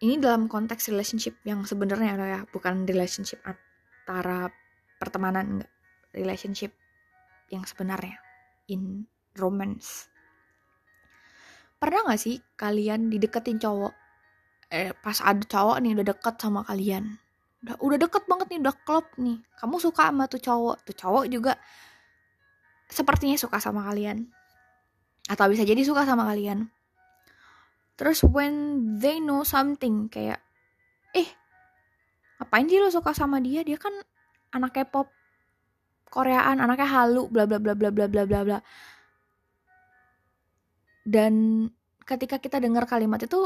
[0.02, 2.42] ini dalam konteks relationship yang sebenarnya ya.
[2.50, 4.50] Bukan relationship antara
[4.98, 5.72] pertemanan enggak.
[6.12, 6.76] Relationship
[7.54, 8.18] yang sebenarnya
[8.68, 9.06] in
[9.38, 10.10] romance.
[11.78, 13.94] Pernah nggak sih kalian dideketin cowok?
[14.74, 17.16] Eh pas ada cowok nih udah deket sama kalian.
[17.62, 19.38] Udah udah deket banget nih udah klop nih.
[19.56, 20.76] Kamu suka sama tuh cowok.
[20.84, 21.54] Tuh cowok juga
[22.90, 24.28] sepertinya suka sama kalian.
[25.30, 26.68] Atau bisa jadi suka sama kalian
[28.02, 30.42] Terus when they know something kayak
[31.14, 31.30] eh
[32.42, 33.62] apain sih lo suka sama dia?
[33.62, 33.94] Dia kan
[34.58, 35.06] anak K-pop
[36.10, 38.60] Koreaan, anaknya halu bla bla bla bla bla bla bla bla.
[41.06, 41.70] Dan
[42.02, 43.46] ketika kita dengar kalimat itu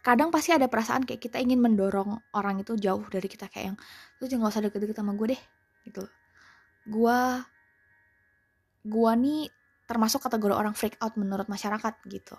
[0.00, 3.76] kadang pasti ada perasaan kayak kita ingin mendorong orang itu jauh dari kita kayak yang
[4.16, 5.42] lu jangan usah deket-deket sama gue deh
[5.82, 6.06] gitu
[6.86, 7.42] gua
[8.86, 9.50] gua nih
[9.86, 12.34] termasuk kategori orang freak out menurut masyarakat gitu.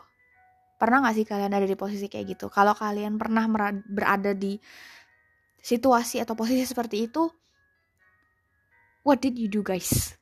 [0.78, 2.46] Pernah gak sih kalian ada di posisi kayak gitu?
[2.54, 3.50] Kalau kalian pernah
[3.88, 4.60] berada di
[5.58, 7.26] situasi atau posisi seperti itu,
[9.02, 10.14] what did you do guys?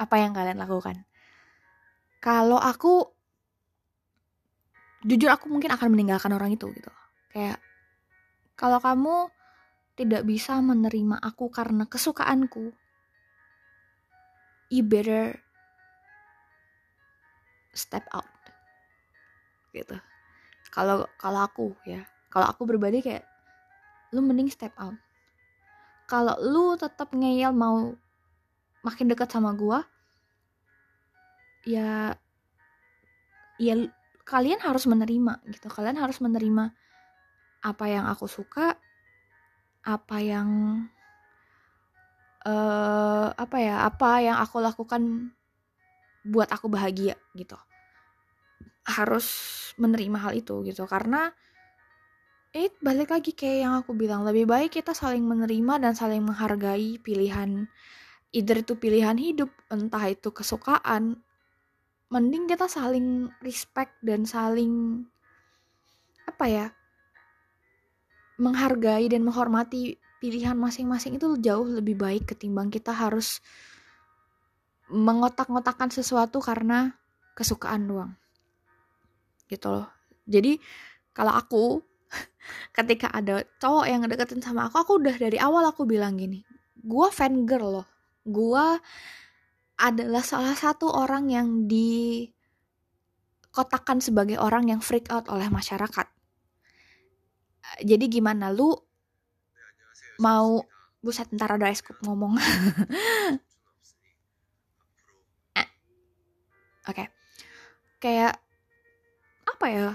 [0.00, 1.04] Apa yang kalian lakukan?
[2.24, 3.04] Kalau aku,
[5.04, 6.88] jujur aku mungkin akan meninggalkan orang itu gitu.
[7.28, 7.60] Kayak,
[8.56, 9.28] kalau kamu
[10.00, 12.72] tidak bisa menerima aku karena kesukaanku,
[14.72, 15.43] you better
[17.74, 18.26] step out.
[19.74, 19.94] Gitu.
[20.70, 23.26] Kalau kalau aku ya kalau aku berbeda kayak
[24.14, 24.96] lu mending step out.
[26.06, 27.94] Kalau lu tetap ngeyel mau
[28.86, 29.82] makin dekat sama gua
[31.64, 32.12] ya
[33.56, 33.74] ya
[34.24, 35.68] kalian harus menerima gitu.
[35.68, 36.72] Kalian harus menerima
[37.64, 38.76] apa yang aku suka
[39.84, 40.48] apa yang
[42.44, 45.32] uh, apa ya apa yang aku lakukan
[46.24, 47.54] buat aku bahagia gitu.
[48.84, 49.28] Harus
[49.76, 50.88] menerima hal itu gitu.
[50.88, 51.30] Karena
[52.54, 57.02] eh balik lagi kayak yang aku bilang lebih baik kita saling menerima dan saling menghargai
[57.02, 57.66] pilihan
[58.30, 61.18] either itu pilihan hidup entah itu kesukaan
[62.14, 65.02] mending kita saling respect dan saling
[66.30, 66.66] apa ya
[68.38, 73.42] menghargai dan menghormati pilihan masing-masing itu jauh lebih baik ketimbang kita harus
[74.90, 76.96] mengotak-ngotakan sesuatu karena
[77.36, 78.12] kesukaan doang.
[79.48, 79.88] Gitu loh.
[80.24, 80.56] Jadi
[81.12, 81.80] kalau aku
[82.76, 86.44] ketika ada cowok yang deketin sama aku aku udah dari awal aku bilang gini
[86.84, 87.88] gue fan girl loh.
[88.24, 88.78] Gue
[89.80, 92.44] adalah salah satu orang yang dikotakan
[94.04, 96.06] sebagai orang yang freak out oleh masyarakat.
[97.82, 98.52] Jadi gimana?
[98.52, 98.76] Lu
[100.20, 100.62] mau
[101.04, 102.38] buset ntar ada eskup ngomong
[105.60, 105.68] eh,
[106.88, 106.96] oke.
[106.96, 107.08] Okay.
[108.02, 108.36] kayak
[109.48, 109.88] apa ya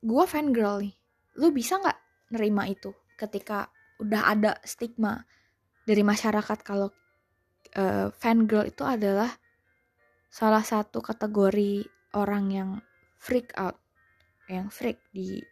[0.00, 0.94] gue fan girl nih.
[1.36, 1.98] Lu bisa nggak
[2.32, 3.68] nerima itu ketika
[3.98, 5.26] udah ada stigma
[5.82, 6.88] dari masyarakat kalau
[7.76, 9.28] uh, fan girl itu adalah
[10.28, 12.70] salah satu kategori orang yang
[13.18, 13.76] freak out
[14.48, 15.42] yang freak di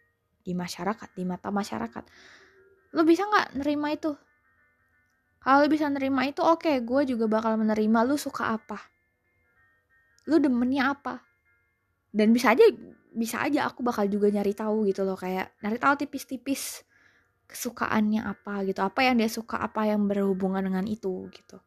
[0.41, 2.03] di masyarakat di mata masyarakat.
[2.95, 4.15] Lu bisa nggak nerima itu?
[5.43, 8.96] Kalau lu bisa nerima itu oke okay, gue juga bakal menerima lu suka apa
[10.27, 11.23] lu demennya apa?
[12.11, 12.67] Dan bisa aja
[13.17, 16.85] bisa aja aku bakal juga nyari tahu gitu loh kayak nyari tahu tipis-tipis
[17.47, 21.57] kesukaannya apa gitu apa yang dia suka apa yang berhubungan dengan itu gitu.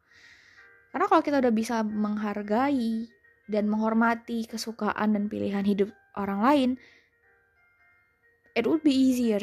[0.93, 3.09] Karena kalau kita udah bisa menghargai
[3.51, 6.71] dan menghormati kesukaan dan pilihan hidup orang lain
[8.55, 9.41] it would be easier.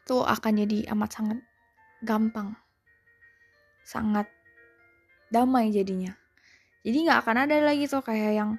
[0.00, 1.38] Itu akan jadi amat sangat
[2.06, 2.54] gampang.
[3.84, 4.30] Sangat
[5.34, 6.14] damai jadinya
[6.80, 8.50] jadi nggak akan ada lagi tuh kayak yang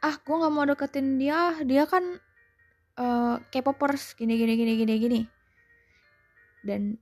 [0.00, 2.22] ah gue nggak mau deketin dia dia kan
[2.96, 5.20] uh, K-popers gini gini gini gini gini.
[6.62, 6.96] Dan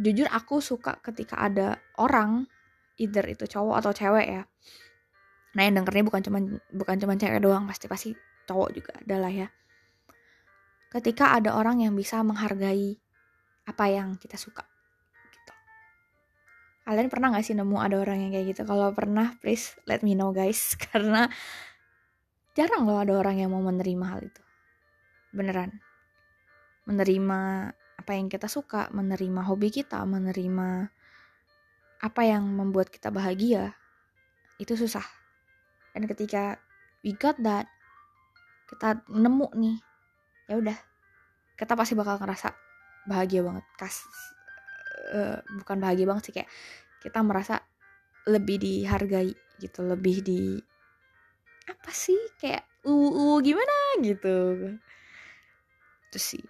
[0.00, 2.50] jujur aku suka ketika ada orang
[2.98, 4.42] either itu cowok atau cewek ya.
[5.54, 6.42] Nah yang dengernya bukan cuman
[6.74, 8.10] bukan cuman cewek doang pasti pasti
[8.44, 9.48] cowok juga adalah ya.
[10.90, 12.98] Ketika ada orang yang bisa menghargai
[13.64, 14.73] apa yang kita suka
[16.84, 18.62] kalian pernah gak sih nemu ada orang yang kayak gitu?
[18.68, 20.76] Kalau pernah please let me know guys.
[20.92, 21.26] Karena
[22.52, 24.42] jarang loh ada orang yang mau menerima hal itu.
[25.32, 25.80] Beneran.
[26.84, 27.40] Menerima
[28.04, 30.92] apa yang kita suka menerima hobi kita menerima
[32.04, 33.72] apa yang membuat kita bahagia
[34.60, 35.04] itu susah.
[35.96, 36.60] Dan ketika
[37.00, 37.64] we got that
[38.68, 39.76] kita nemu nih
[40.52, 40.76] ya udah
[41.56, 42.52] kita pasti bakal ngerasa
[43.08, 43.64] bahagia banget.
[43.80, 44.04] Kas
[45.12, 46.50] uh, bukan bahagia banget sih kayak
[47.04, 47.60] kita merasa
[48.24, 50.56] lebih dihargai gitu lebih di
[51.68, 53.76] apa sih kayak uh, uh gimana?
[54.00, 54.36] gitu.
[56.10, 56.44] Itu sih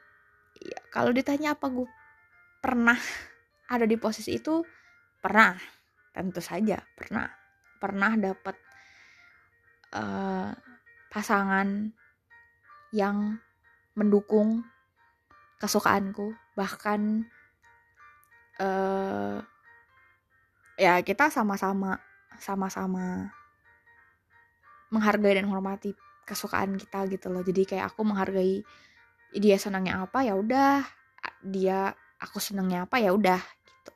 [0.65, 1.89] ya kalau ditanya apa gue
[2.63, 2.97] pernah
[3.69, 4.63] ada di posisi itu
[5.21, 5.55] pernah
[6.15, 7.29] tentu saja pernah.
[7.83, 8.57] Pernah dapat
[9.93, 10.51] uh,
[11.13, 11.93] pasangan
[12.95, 13.37] yang
[13.95, 14.65] mendukung
[15.61, 17.27] kesukaanku bahkan
[18.61, 19.39] uh,
[20.75, 21.99] ya kita sama-sama
[22.39, 23.31] sama-sama
[24.91, 25.95] menghargai dan menghormati
[26.27, 27.43] kesukaan kita gitu loh.
[27.43, 28.63] Jadi kayak aku menghargai
[29.35, 30.83] dia senangnya apa ya udah.
[31.45, 33.93] Dia aku senangnya apa ya udah gitu.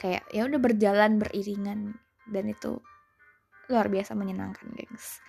[0.00, 1.96] Kayak ya udah berjalan beriringan.
[2.26, 2.82] Dan itu
[3.70, 5.22] luar biasa menyenangkan gengs.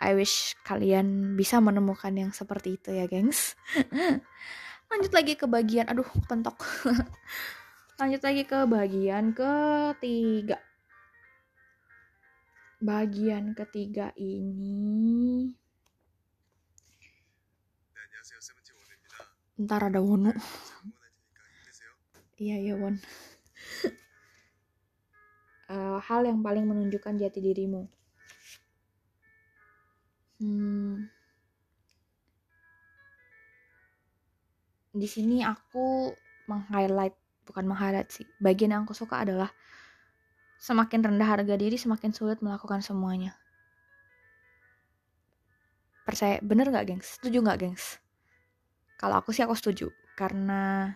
[0.00, 3.58] I wish kalian bisa menemukan yang seperti itu ya gengs.
[4.90, 6.58] Lanjut lagi ke bagian aduh pentok
[8.00, 10.56] lanjut lagi ke bagian ketiga.
[12.80, 15.52] Bagian ketiga ini
[19.60, 20.32] ntar ada Wonu
[22.40, 22.96] iya iya Won.
[25.68, 27.84] Uh, hal yang paling menunjukkan jati dirimu.
[30.40, 31.04] Hmm,
[34.96, 36.16] di sini aku
[36.48, 37.19] meng-highlight
[37.50, 39.50] bukan meng-highlight sih bagian yang aku suka adalah
[40.60, 43.32] Semakin rendah harga diri, semakin sulit melakukan semuanya.
[46.04, 47.16] Percaya, bener gak gengs?
[47.16, 47.96] Setuju gak gengs?
[49.00, 49.88] Kalau aku sih aku setuju.
[50.12, 50.92] Karena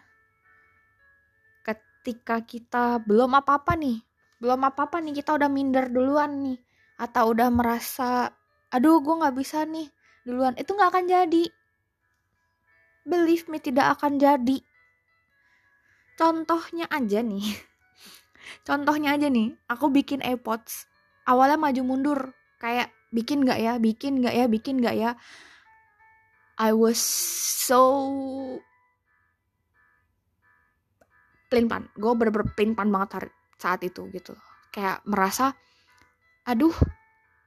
[1.64, 4.04] ketika kita belum apa-apa nih,
[4.36, 6.60] belum apa-apa nih, kita udah minder duluan nih.
[7.00, 8.36] Atau udah merasa,
[8.68, 9.88] aduh gue gak bisa nih
[10.28, 10.52] duluan.
[10.60, 11.48] Itu gak akan jadi.
[13.08, 14.60] Believe me, tidak akan jadi.
[16.14, 17.46] Contohnya aja nih
[18.68, 20.88] Contohnya aja nih, aku bikin AirPods.
[21.24, 22.18] Awalnya maju mundur,
[22.60, 25.10] kayak bikin gak ya, bikin gak ya, bikin gak ya.
[26.60, 27.00] I was
[27.64, 27.82] so
[31.50, 32.50] plan gue bener-bener
[32.90, 34.34] banget saat itu gitu
[34.74, 35.54] kayak merasa
[36.46, 36.74] aduh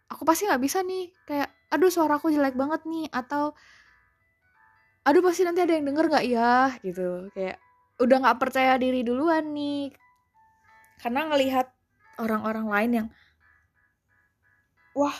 [0.07, 3.51] aku pasti nggak bisa nih kayak aduh suaraku jelek banget nih atau
[5.03, 7.59] aduh pasti nanti ada yang denger nggak ya gitu kayak
[7.97, 9.93] udah nggak percaya diri duluan nih.
[11.01, 11.69] Karena ngelihat
[12.17, 13.07] orang-orang lain yang
[14.97, 15.17] wah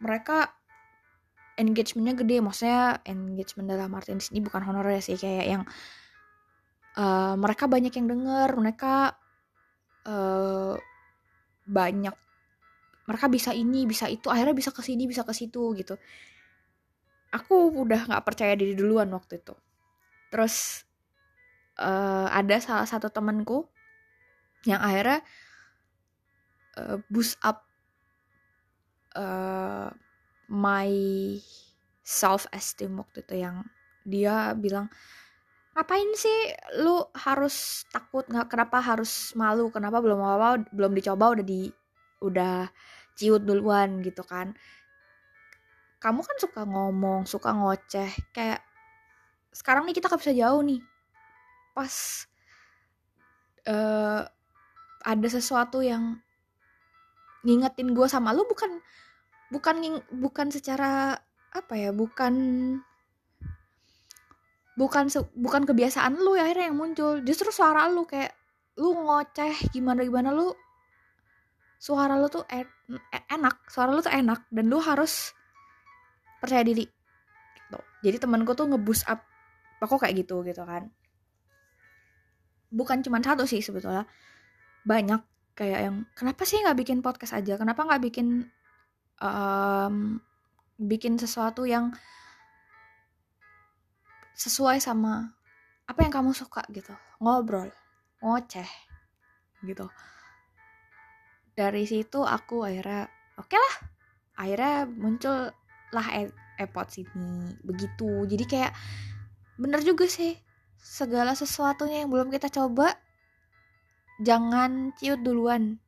[0.00, 0.52] mereka
[1.56, 2.36] engagementnya gede.
[2.44, 5.62] Maksudnya engagement dalam arti di sini bukan honorer sih kayak yang
[6.98, 8.94] uh, mereka banyak yang denger mereka
[10.06, 10.76] uh,
[11.64, 12.14] banyak
[13.04, 15.96] mereka bisa ini bisa itu akhirnya bisa ke sini bisa ke situ gitu.
[17.34, 19.54] Aku udah nggak percaya diri duluan waktu itu.
[20.30, 20.86] Terus
[21.78, 23.66] uh, ada salah satu temanku
[24.64, 25.20] yang akhirnya
[26.78, 27.66] uh, boost up
[29.18, 29.90] uh,
[30.50, 30.90] my
[32.04, 33.64] self esteem waktu itu yang
[34.04, 34.92] dia bilang
[35.74, 36.54] ngapain sih
[36.84, 38.22] lu harus takut?
[38.30, 39.72] Nggak kenapa harus malu?
[39.74, 41.66] Kenapa belum apa belum dicoba udah di
[42.22, 42.70] udah
[43.18, 44.54] ciut duluan gitu kan.
[45.98, 48.60] Kamu kan suka ngomong suka ngoceh kayak
[49.54, 50.82] sekarang nih kita gak bisa jauh nih
[51.74, 51.92] pas
[53.68, 54.22] uh,
[55.04, 56.22] ada sesuatu yang
[57.44, 58.80] ngingetin gue sama lu bukan
[59.52, 61.18] bukan bukan secara
[61.52, 62.34] apa ya bukan
[64.74, 65.06] bukan
[65.38, 67.20] bukan kebiasaan lu ya akhirnya yang muncul.
[67.22, 68.32] Justru suara lu kayak
[68.80, 70.50] lu ngoceh gimana gimana lu
[71.78, 72.66] suara lu tuh en
[73.30, 75.30] enak suara lu tuh enak dan lu harus
[76.42, 76.84] percaya diri.
[77.54, 77.78] Gitu.
[78.04, 79.22] jadi temanku tuh ngebus up
[79.80, 80.90] aku kayak gitu gitu kan
[82.74, 84.04] bukan cuma satu sih sebetulnya.
[84.82, 85.22] Banyak
[85.54, 87.54] kayak yang kenapa sih nggak bikin podcast aja?
[87.54, 88.50] Kenapa nggak bikin
[89.22, 90.18] um,
[90.76, 91.94] bikin sesuatu yang
[94.34, 95.30] sesuai sama
[95.86, 96.90] apa yang kamu suka gitu.
[97.22, 97.70] Ngobrol
[98.18, 98.66] ngoceh
[99.62, 99.86] gitu.
[101.54, 103.06] Dari situ aku akhirnya
[103.38, 103.76] oke okay lah.
[104.34, 105.54] Akhirnya muncul
[105.94, 106.06] lah
[106.58, 108.26] airpod sini begitu.
[108.26, 108.74] Jadi kayak
[109.54, 110.34] bener juga sih
[110.84, 112.92] segala sesuatunya yang belum kita coba
[114.20, 115.80] jangan ciut duluan.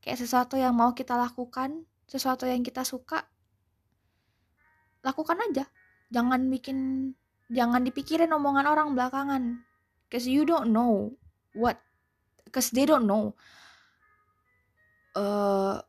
[0.00, 3.28] Kayak sesuatu yang mau kita lakukan sesuatu yang kita suka
[5.04, 5.68] lakukan aja.
[6.08, 7.12] Jangan bikin
[7.52, 9.68] jangan dipikirin omongan orang belakangan.
[10.08, 11.12] Cause you don't know
[11.52, 11.76] what
[12.48, 13.36] cause they don't know
[15.12, 15.80] uh,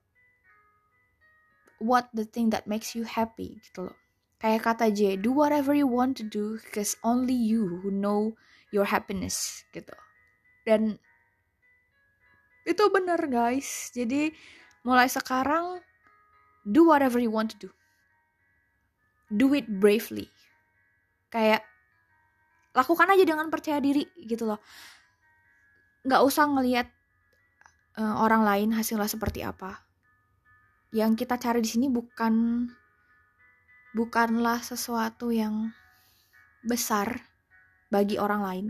[1.80, 4.03] what the thing that makes you happy gitu loh
[4.44, 8.36] kayak kata J do whatever you want to do cause only you who know
[8.76, 9.96] your happiness gitu.
[10.68, 11.00] Dan
[12.68, 13.88] itu bener guys.
[13.96, 14.36] Jadi
[14.84, 15.80] mulai sekarang
[16.68, 17.72] do whatever you want to do.
[19.32, 20.28] Do it bravely.
[21.32, 21.64] Kayak
[22.76, 24.60] lakukan aja dengan percaya diri gitu loh.
[26.04, 26.88] Nggak usah ngelihat
[27.96, 29.80] uh, orang lain hasilnya seperti apa.
[30.92, 32.68] Yang kita cari di sini bukan
[33.94, 35.70] bukanlah sesuatu yang
[36.66, 37.22] besar
[37.94, 38.66] bagi orang lain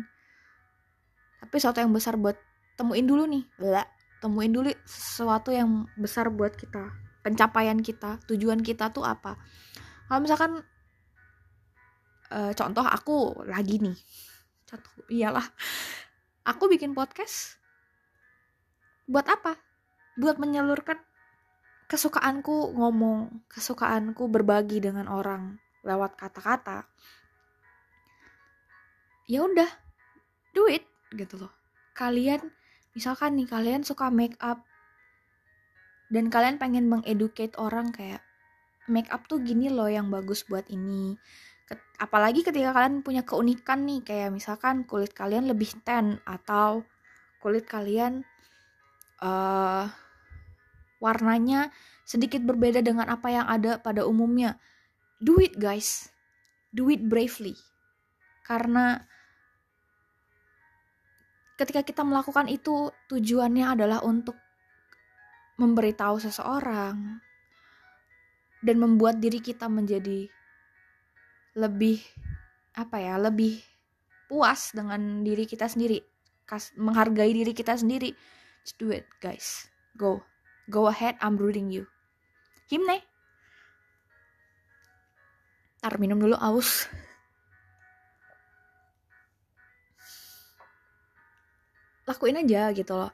[1.39, 2.35] tapi sesuatu yang besar buat
[2.75, 3.87] temuin dulu nih lah
[4.23, 6.95] temuin dulu sesuatu yang besar buat kita.
[7.27, 9.35] Pencapaian kita tujuan kita tuh apa?
[10.07, 10.63] Kalau misalkan
[12.31, 13.99] uh, contoh aku lagi nih.
[14.63, 15.43] Contoh iyalah.
[16.47, 17.59] Aku bikin podcast
[19.11, 19.59] buat apa?
[20.15, 21.03] Buat menyalurkan
[21.93, 26.89] kesukaanku ngomong kesukaanku berbagi dengan orang lewat kata-kata.
[29.29, 29.69] Ya udah
[30.57, 31.53] do it gitu loh.
[31.93, 32.49] Kalian
[32.97, 34.65] misalkan nih kalian suka make up.
[36.09, 38.25] Dan kalian pengen mengeducate orang kayak
[38.89, 41.13] make up tuh gini loh yang bagus buat ini.
[42.01, 46.81] Apalagi ketika kalian punya keunikan nih kayak misalkan kulit kalian lebih tan atau
[47.37, 48.25] kulit kalian
[49.21, 49.89] uh,
[51.03, 51.67] warnanya
[52.07, 54.55] sedikit berbeda dengan apa yang ada pada umumnya.
[55.19, 56.07] Do it guys.
[56.71, 57.59] Do it bravely.
[58.47, 59.03] Karena
[61.59, 64.39] ketika kita melakukan itu tujuannya adalah untuk
[65.59, 67.19] memberitahu seseorang
[68.63, 70.31] dan membuat diri kita menjadi
[71.53, 72.01] lebih
[72.73, 73.61] apa ya lebih
[74.25, 76.01] puas dengan diri kita sendiri
[76.77, 78.13] menghargai diri kita sendiri.
[78.65, 79.69] Just do it guys.
[79.93, 80.32] Go
[80.69, 81.87] go ahead I'm rooting you.
[82.71, 83.03] Himne
[85.83, 86.87] tar minum dulu aus.
[92.07, 93.11] Lakuin aja gitu loh.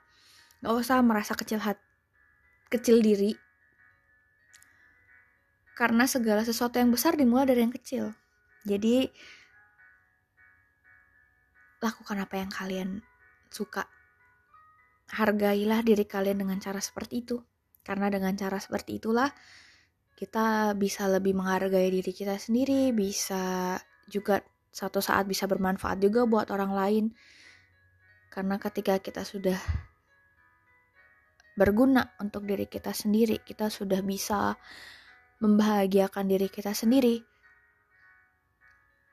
[0.61, 1.81] Nggak usah merasa kecil hati
[2.69, 3.33] kecil diri.
[5.73, 8.13] Karena segala sesuatu yang besar dimulai dari yang kecil.
[8.67, 9.09] Jadi
[11.79, 12.89] lakukan apa yang kalian
[13.49, 13.87] suka
[15.09, 17.37] hargailah diri kalian dengan cara seperti itu.
[17.81, 19.29] Karena dengan cara seperti itulah
[20.13, 23.79] kita bisa lebih menghargai diri kita sendiri bisa
[24.11, 27.05] juga satu saat bisa bermanfaat juga buat orang lain.
[28.29, 29.57] Karena ketika kita sudah
[31.57, 34.55] berguna untuk diri kita sendiri, kita sudah bisa
[35.43, 37.19] membahagiakan diri kita sendiri,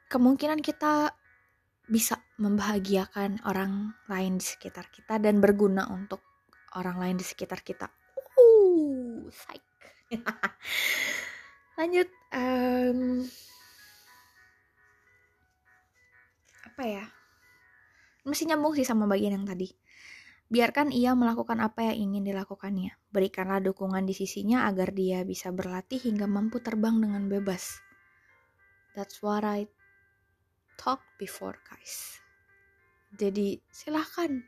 [0.07, 1.11] kemungkinan kita
[1.87, 6.23] bisa membahagiakan orang lain di sekitar kita dan berguna untuk
[6.75, 7.87] orang lain di sekitar kita.
[8.37, 9.63] Uh, psych.
[11.79, 13.23] Lanjut, um,
[16.67, 17.05] apa ya?
[18.27, 19.71] Masih nyambung sih sama bagian yang tadi.
[20.47, 22.95] Biarkan ia melakukan apa yang ingin dilakukannya.
[23.11, 27.83] Berikanlah dukungan di sisinya agar dia bisa berlatih hingga mampu terbang dengan bebas.
[28.95, 29.67] That's what I
[30.77, 32.21] talk before, guys.
[33.17, 34.45] Jadi, silahkan.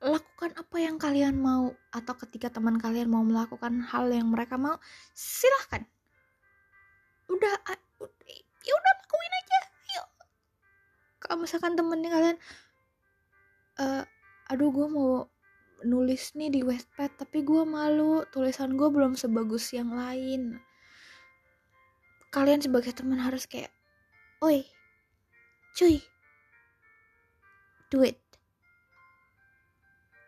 [0.00, 4.80] Lakukan apa yang kalian mau atau ketika teman kalian mau melakukan hal yang mereka mau
[5.12, 5.84] silahkan.
[7.28, 7.52] Udah
[8.60, 9.58] ya udah lakuin aja
[9.96, 10.08] yuk
[11.20, 12.36] kalau misalkan temennya kalian
[13.80, 14.02] uh,
[14.52, 15.24] aduh gue mau
[15.80, 20.60] nulis nih di Westpad tapi gue malu tulisan gue belum sebagus yang lain.
[22.30, 23.72] Kalian sebagai teman harus kayak
[24.44, 24.62] oi
[25.76, 26.02] cuy.
[27.90, 28.18] Do it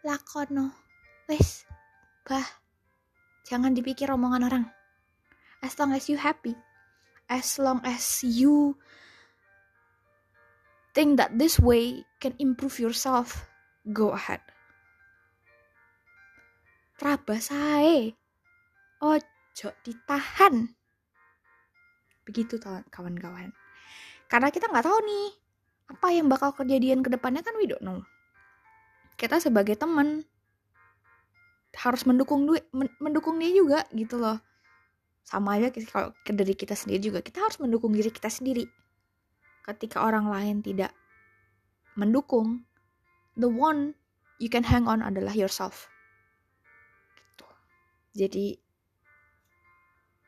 [0.02, 0.74] lakono.
[1.30, 1.64] Wes
[2.26, 2.46] bah.
[3.46, 4.64] Jangan dipikir omongan orang.
[5.62, 6.54] As long as you happy.
[7.30, 8.76] As long as you
[10.92, 13.48] think that this way can improve yourself
[13.94, 14.42] go ahead.
[17.00, 18.14] Raba sae
[19.02, 20.76] ojo ditahan.
[22.22, 23.50] Begitu kawan-kawan
[24.32, 25.28] karena kita nggak tahu nih
[25.92, 28.00] apa yang bakal kejadian ke depannya kan we don't know.
[29.20, 30.24] Kita sebagai teman
[31.76, 32.64] harus mendukung duit
[32.96, 34.40] mendukung dia juga gitu loh.
[35.20, 38.64] Sama aja kalau ke dari kita sendiri juga kita harus mendukung diri kita sendiri.
[39.68, 40.96] Ketika orang lain tidak
[41.92, 42.64] mendukung
[43.36, 43.92] the one
[44.40, 45.92] you can hang on adalah yourself.
[47.20, 47.46] Gitu.
[48.16, 48.46] Jadi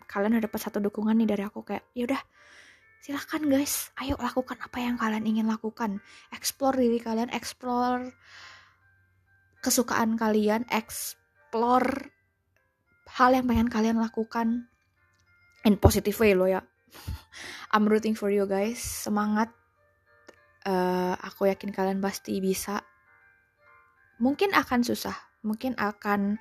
[0.04, 2.20] kalian dapat satu dukungan nih dari aku kayak yaudah
[3.04, 6.00] silahkan guys ayo lakukan apa yang kalian ingin lakukan
[6.32, 8.08] explore diri kalian explore
[9.64, 12.12] kesukaan kalian, explore
[13.16, 14.68] hal yang pengen kalian lakukan
[15.64, 16.60] in positive way lo ya.
[17.72, 18.76] I'm rooting for you guys,
[19.08, 19.48] semangat.
[20.68, 22.84] Uh, aku yakin kalian pasti bisa.
[24.20, 26.36] Mungkin akan susah, mungkin akan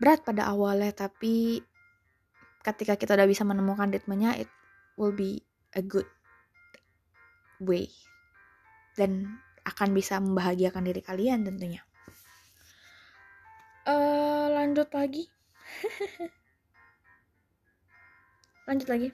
[0.00, 1.60] berat pada awalnya, tapi
[2.64, 4.48] ketika kita udah bisa menemukan ritmenya, it
[4.96, 6.08] will be a good
[7.62, 7.88] way
[8.96, 11.82] dan akan bisa membahagiakan diri kalian tentunya.
[13.86, 15.26] Uh, lanjut lagi.
[18.68, 19.10] Lanjut lagi.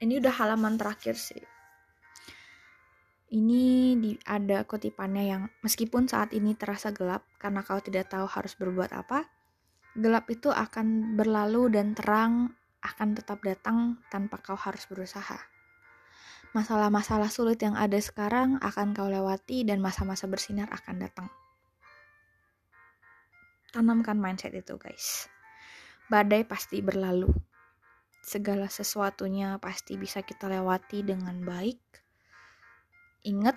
[0.00, 1.40] Ini udah halaman terakhir sih.
[3.30, 8.58] Ini di, ada kutipannya yang meskipun saat ini terasa gelap karena kau tidak tahu harus
[8.58, 9.28] berbuat apa,
[9.96, 15.38] gelap itu akan berlalu dan terang akan tetap datang tanpa kau harus berusaha.
[16.50, 21.28] Masalah-masalah sulit yang ada sekarang akan kau lewati dan masa-masa bersinar akan datang.
[23.70, 25.30] Tanamkan mindset itu, guys.
[26.10, 27.30] Badai pasti berlalu.
[28.18, 31.78] Segala sesuatunya pasti bisa kita lewati dengan baik.
[33.30, 33.54] Ingat,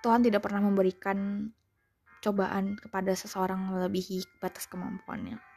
[0.00, 1.52] Tuhan tidak pernah memberikan
[2.24, 5.53] cobaan kepada seseorang melebihi batas kemampuannya.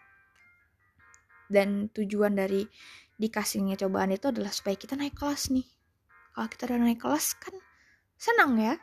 [1.48, 2.68] Dan tujuan dari
[3.18, 5.66] dikasihnya cobaan itu adalah supaya kita naik kelas nih.
[6.36, 7.56] Kalau kita udah naik kelas kan
[8.20, 8.76] senang ya.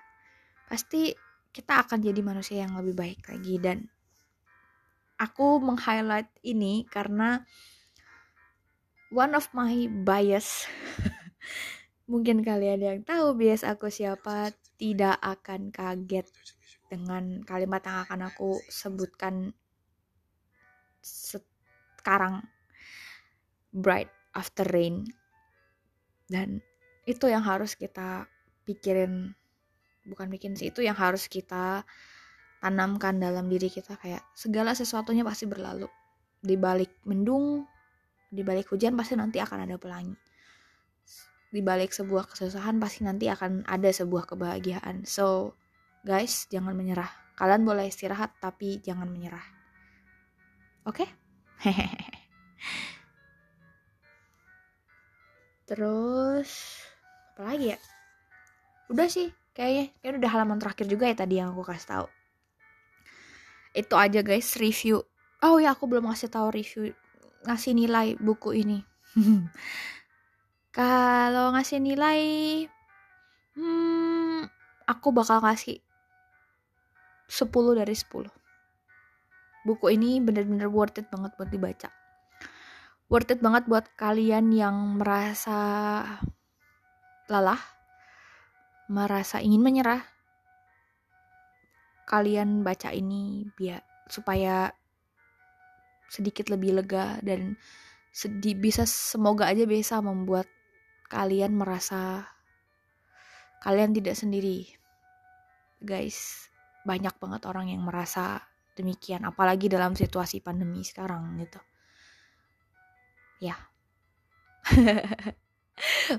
[0.66, 1.14] Pasti
[1.54, 3.86] kita akan jadi manusia yang lebih baik lagi dan
[5.14, 7.46] aku meng-highlight ini karena
[9.14, 10.66] one of my bias
[12.10, 16.26] mungkin kalian yang tahu bias aku siapa tidak akan kaget
[16.90, 19.54] dengan kalimat yang akan aku sebutkan
[21.00, 22.42] sekarang
[23.74, 24.08] bright
[24.38, 25.02] after rain.
[26.30, 26.62] Dan
[27.04, 28.30] itu yang harus kita
[28.64, 29.34] pikirin
[30.08, 31.84] bukan bikin sih itu yang harus kita
[32.64, 35.90] tanamkan dalam diri kita kayak segala sesuatunya pasti berlalu.
[36.40, 37.66] Di balik mendung
[38.34, 40.16] di balik hujan pasti nanti akan ada pelangi.
[41.54, 45.06] Di balik sebuah kesusahan pasti nanti akan ada sebuah kebahagiaan.
[45.06, 45.54] So
[46.02, 47.10] guys jangan menyerah.
[47.34, 49.44] Kalian boleh istirahat tapi jangan menyerah.
[50.88, 51.06] Oke?
[51.06, 51.08] okay?
[55.64, 56.80] terus
[57.34, 57.78] apa lagi ya?
[58.92, 62.06] Udah sih kayaknya kayak udah halaman terakhir juga ya tadi yang aku kasih tahu.
[63.74, 65.02] Itu aja guys review.
[65.44, 66.94] Oh ya aku belum ngasih tahu review
[67.44, 68.80] ngasih nilai buku ini.
[70.76, 72.20] Kalau ngasih nilai
[73.54, 74.50] hmm,
[74.90, 75.80] aku bakal ngasih
[77.30, 78.28] 10 dari 10
[79.64, 81.88] buku ini bener-bener worth it banget buat dibaca
[83.14, 86.02] worth it banget buat kalian yang merasa
[87.30, 87.62] lelah
[88.90, 90.02] merasa ingin menyerah
[92.10, 93.78] kalian baca ini biar
[94.10, 94.74] supaya
[96.10, 97.54] sedikit lebih lega dan
[98.10, 100.50] sedih bisa semoga aja bisa membuat
[101.06, 102.26] kalian merasa
[103.62, 104.66] kalian tidak sendiri.
[105.78, 106.50] Guys
[106.82, 108.42] banyak banget orang yang merasa
[108.74, 111.62] demikian apalagi dalam situasi pandemi sekarang gitu
[113.50, 113.56] ya.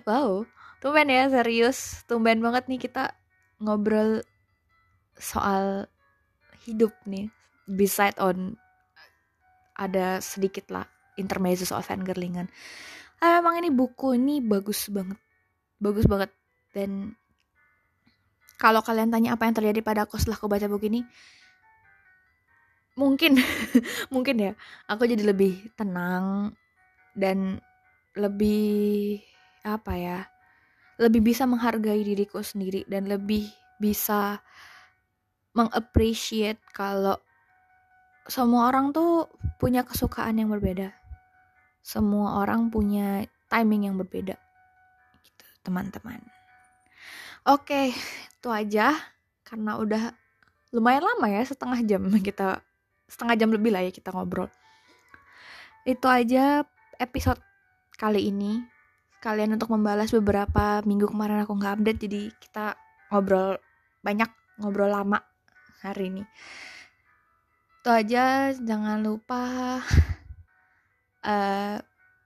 [0.04, 0.44] Wow.
[0.84, 2.04] Tumben ya serius.
[2.06, 3.16] Tumben banget nih kita
[3.64, 4.22] ngobrol
[5.16, 5.88] soal
[6.68, 7.32] hidup nih.
[7.66, 8.60] Beside on
[9.76, 12.52] ada sedikit lah intermezzo soal fangirlingan.
[13.24, 15.18] Ah, emang ini buku ini bagus banget.
[15.80, 16.30] Bagus banget.
[16.76, 17.16] Dan
[18.60, 21.02] kalau kalian tanya apa yang terjadi pada aku setelah aku baca buku ini
[22.96, 23.36] mungkin
[24.14, 24.52] mungkin ya
[24.88, 26.56] aku jadi lebih tenang
[27.16, 27.64] dan
[28.16, 29.20] lebih
[29.66, 30.20] apa ya
[30.96, 34.40] lebih bisa menghargai diriku sendiri dan lebih bisa
[35.56, 37.20] mengappreciate kalau
[38.28, 39.30] semua orang tuh
[39.62, 40.92] punya kesukaan yang berbeda.
[41.86, 44.36] Semua orang punya timing yang berbeda.
[45.22, 46.20] Gitu teman-teman.
[47.46, 48.96] Oke itu aja.
[49.46, 50.10] Karena udah
[50.74, 52.60] lumayan lama ya setengah jam kita
[53.06, 54.50] setengah jam lebih lah ya kita ngobrol.
[55.86, 56.66] Itu aja
[57.00, 57.40] episode
[57.96, 58.60] kali ini
[59.24, 62.66] kalian untuk membalas beberapa minggu kemarin aku nggak update jadi kita
[63.10, 63.58] ngobrol
[64.06, 64.30] banyak
[64.62, 65.18] ngobrol lama
[65.82, 66.24] hari ini.
[67.82, 69.82] Itu aja jangan lupa
[71.26, 71.78] uh,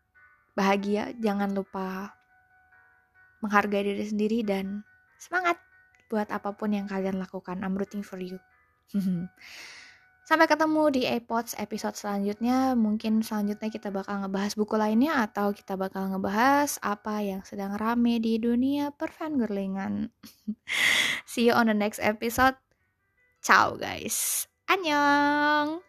[0.57, 2.11] bahagia jangan lupa
[3.39, 4.83] menghargai diri sendiri dan
[5.15, 5.55] semangat
[6.11, 7.63] buat apa pun yang kalian lakukan.
[7.63, 8.39] I'm rooting for you
[10.29, 12.77] Sampai ketemu di iPods episode selanjutnya.
[12.77, 18.21] Mungkin selanjutnya kita bakal ngebahas buku lainnya atau kita bakal ngebahas apa yang sedang rame
[18.21, 20.13] di dunia perfangirlingan.
[21.33, 22.61] See you on the next episode.
[23.41, 24.45] Ciao guys.
[24.69, 25.81] Annyeong.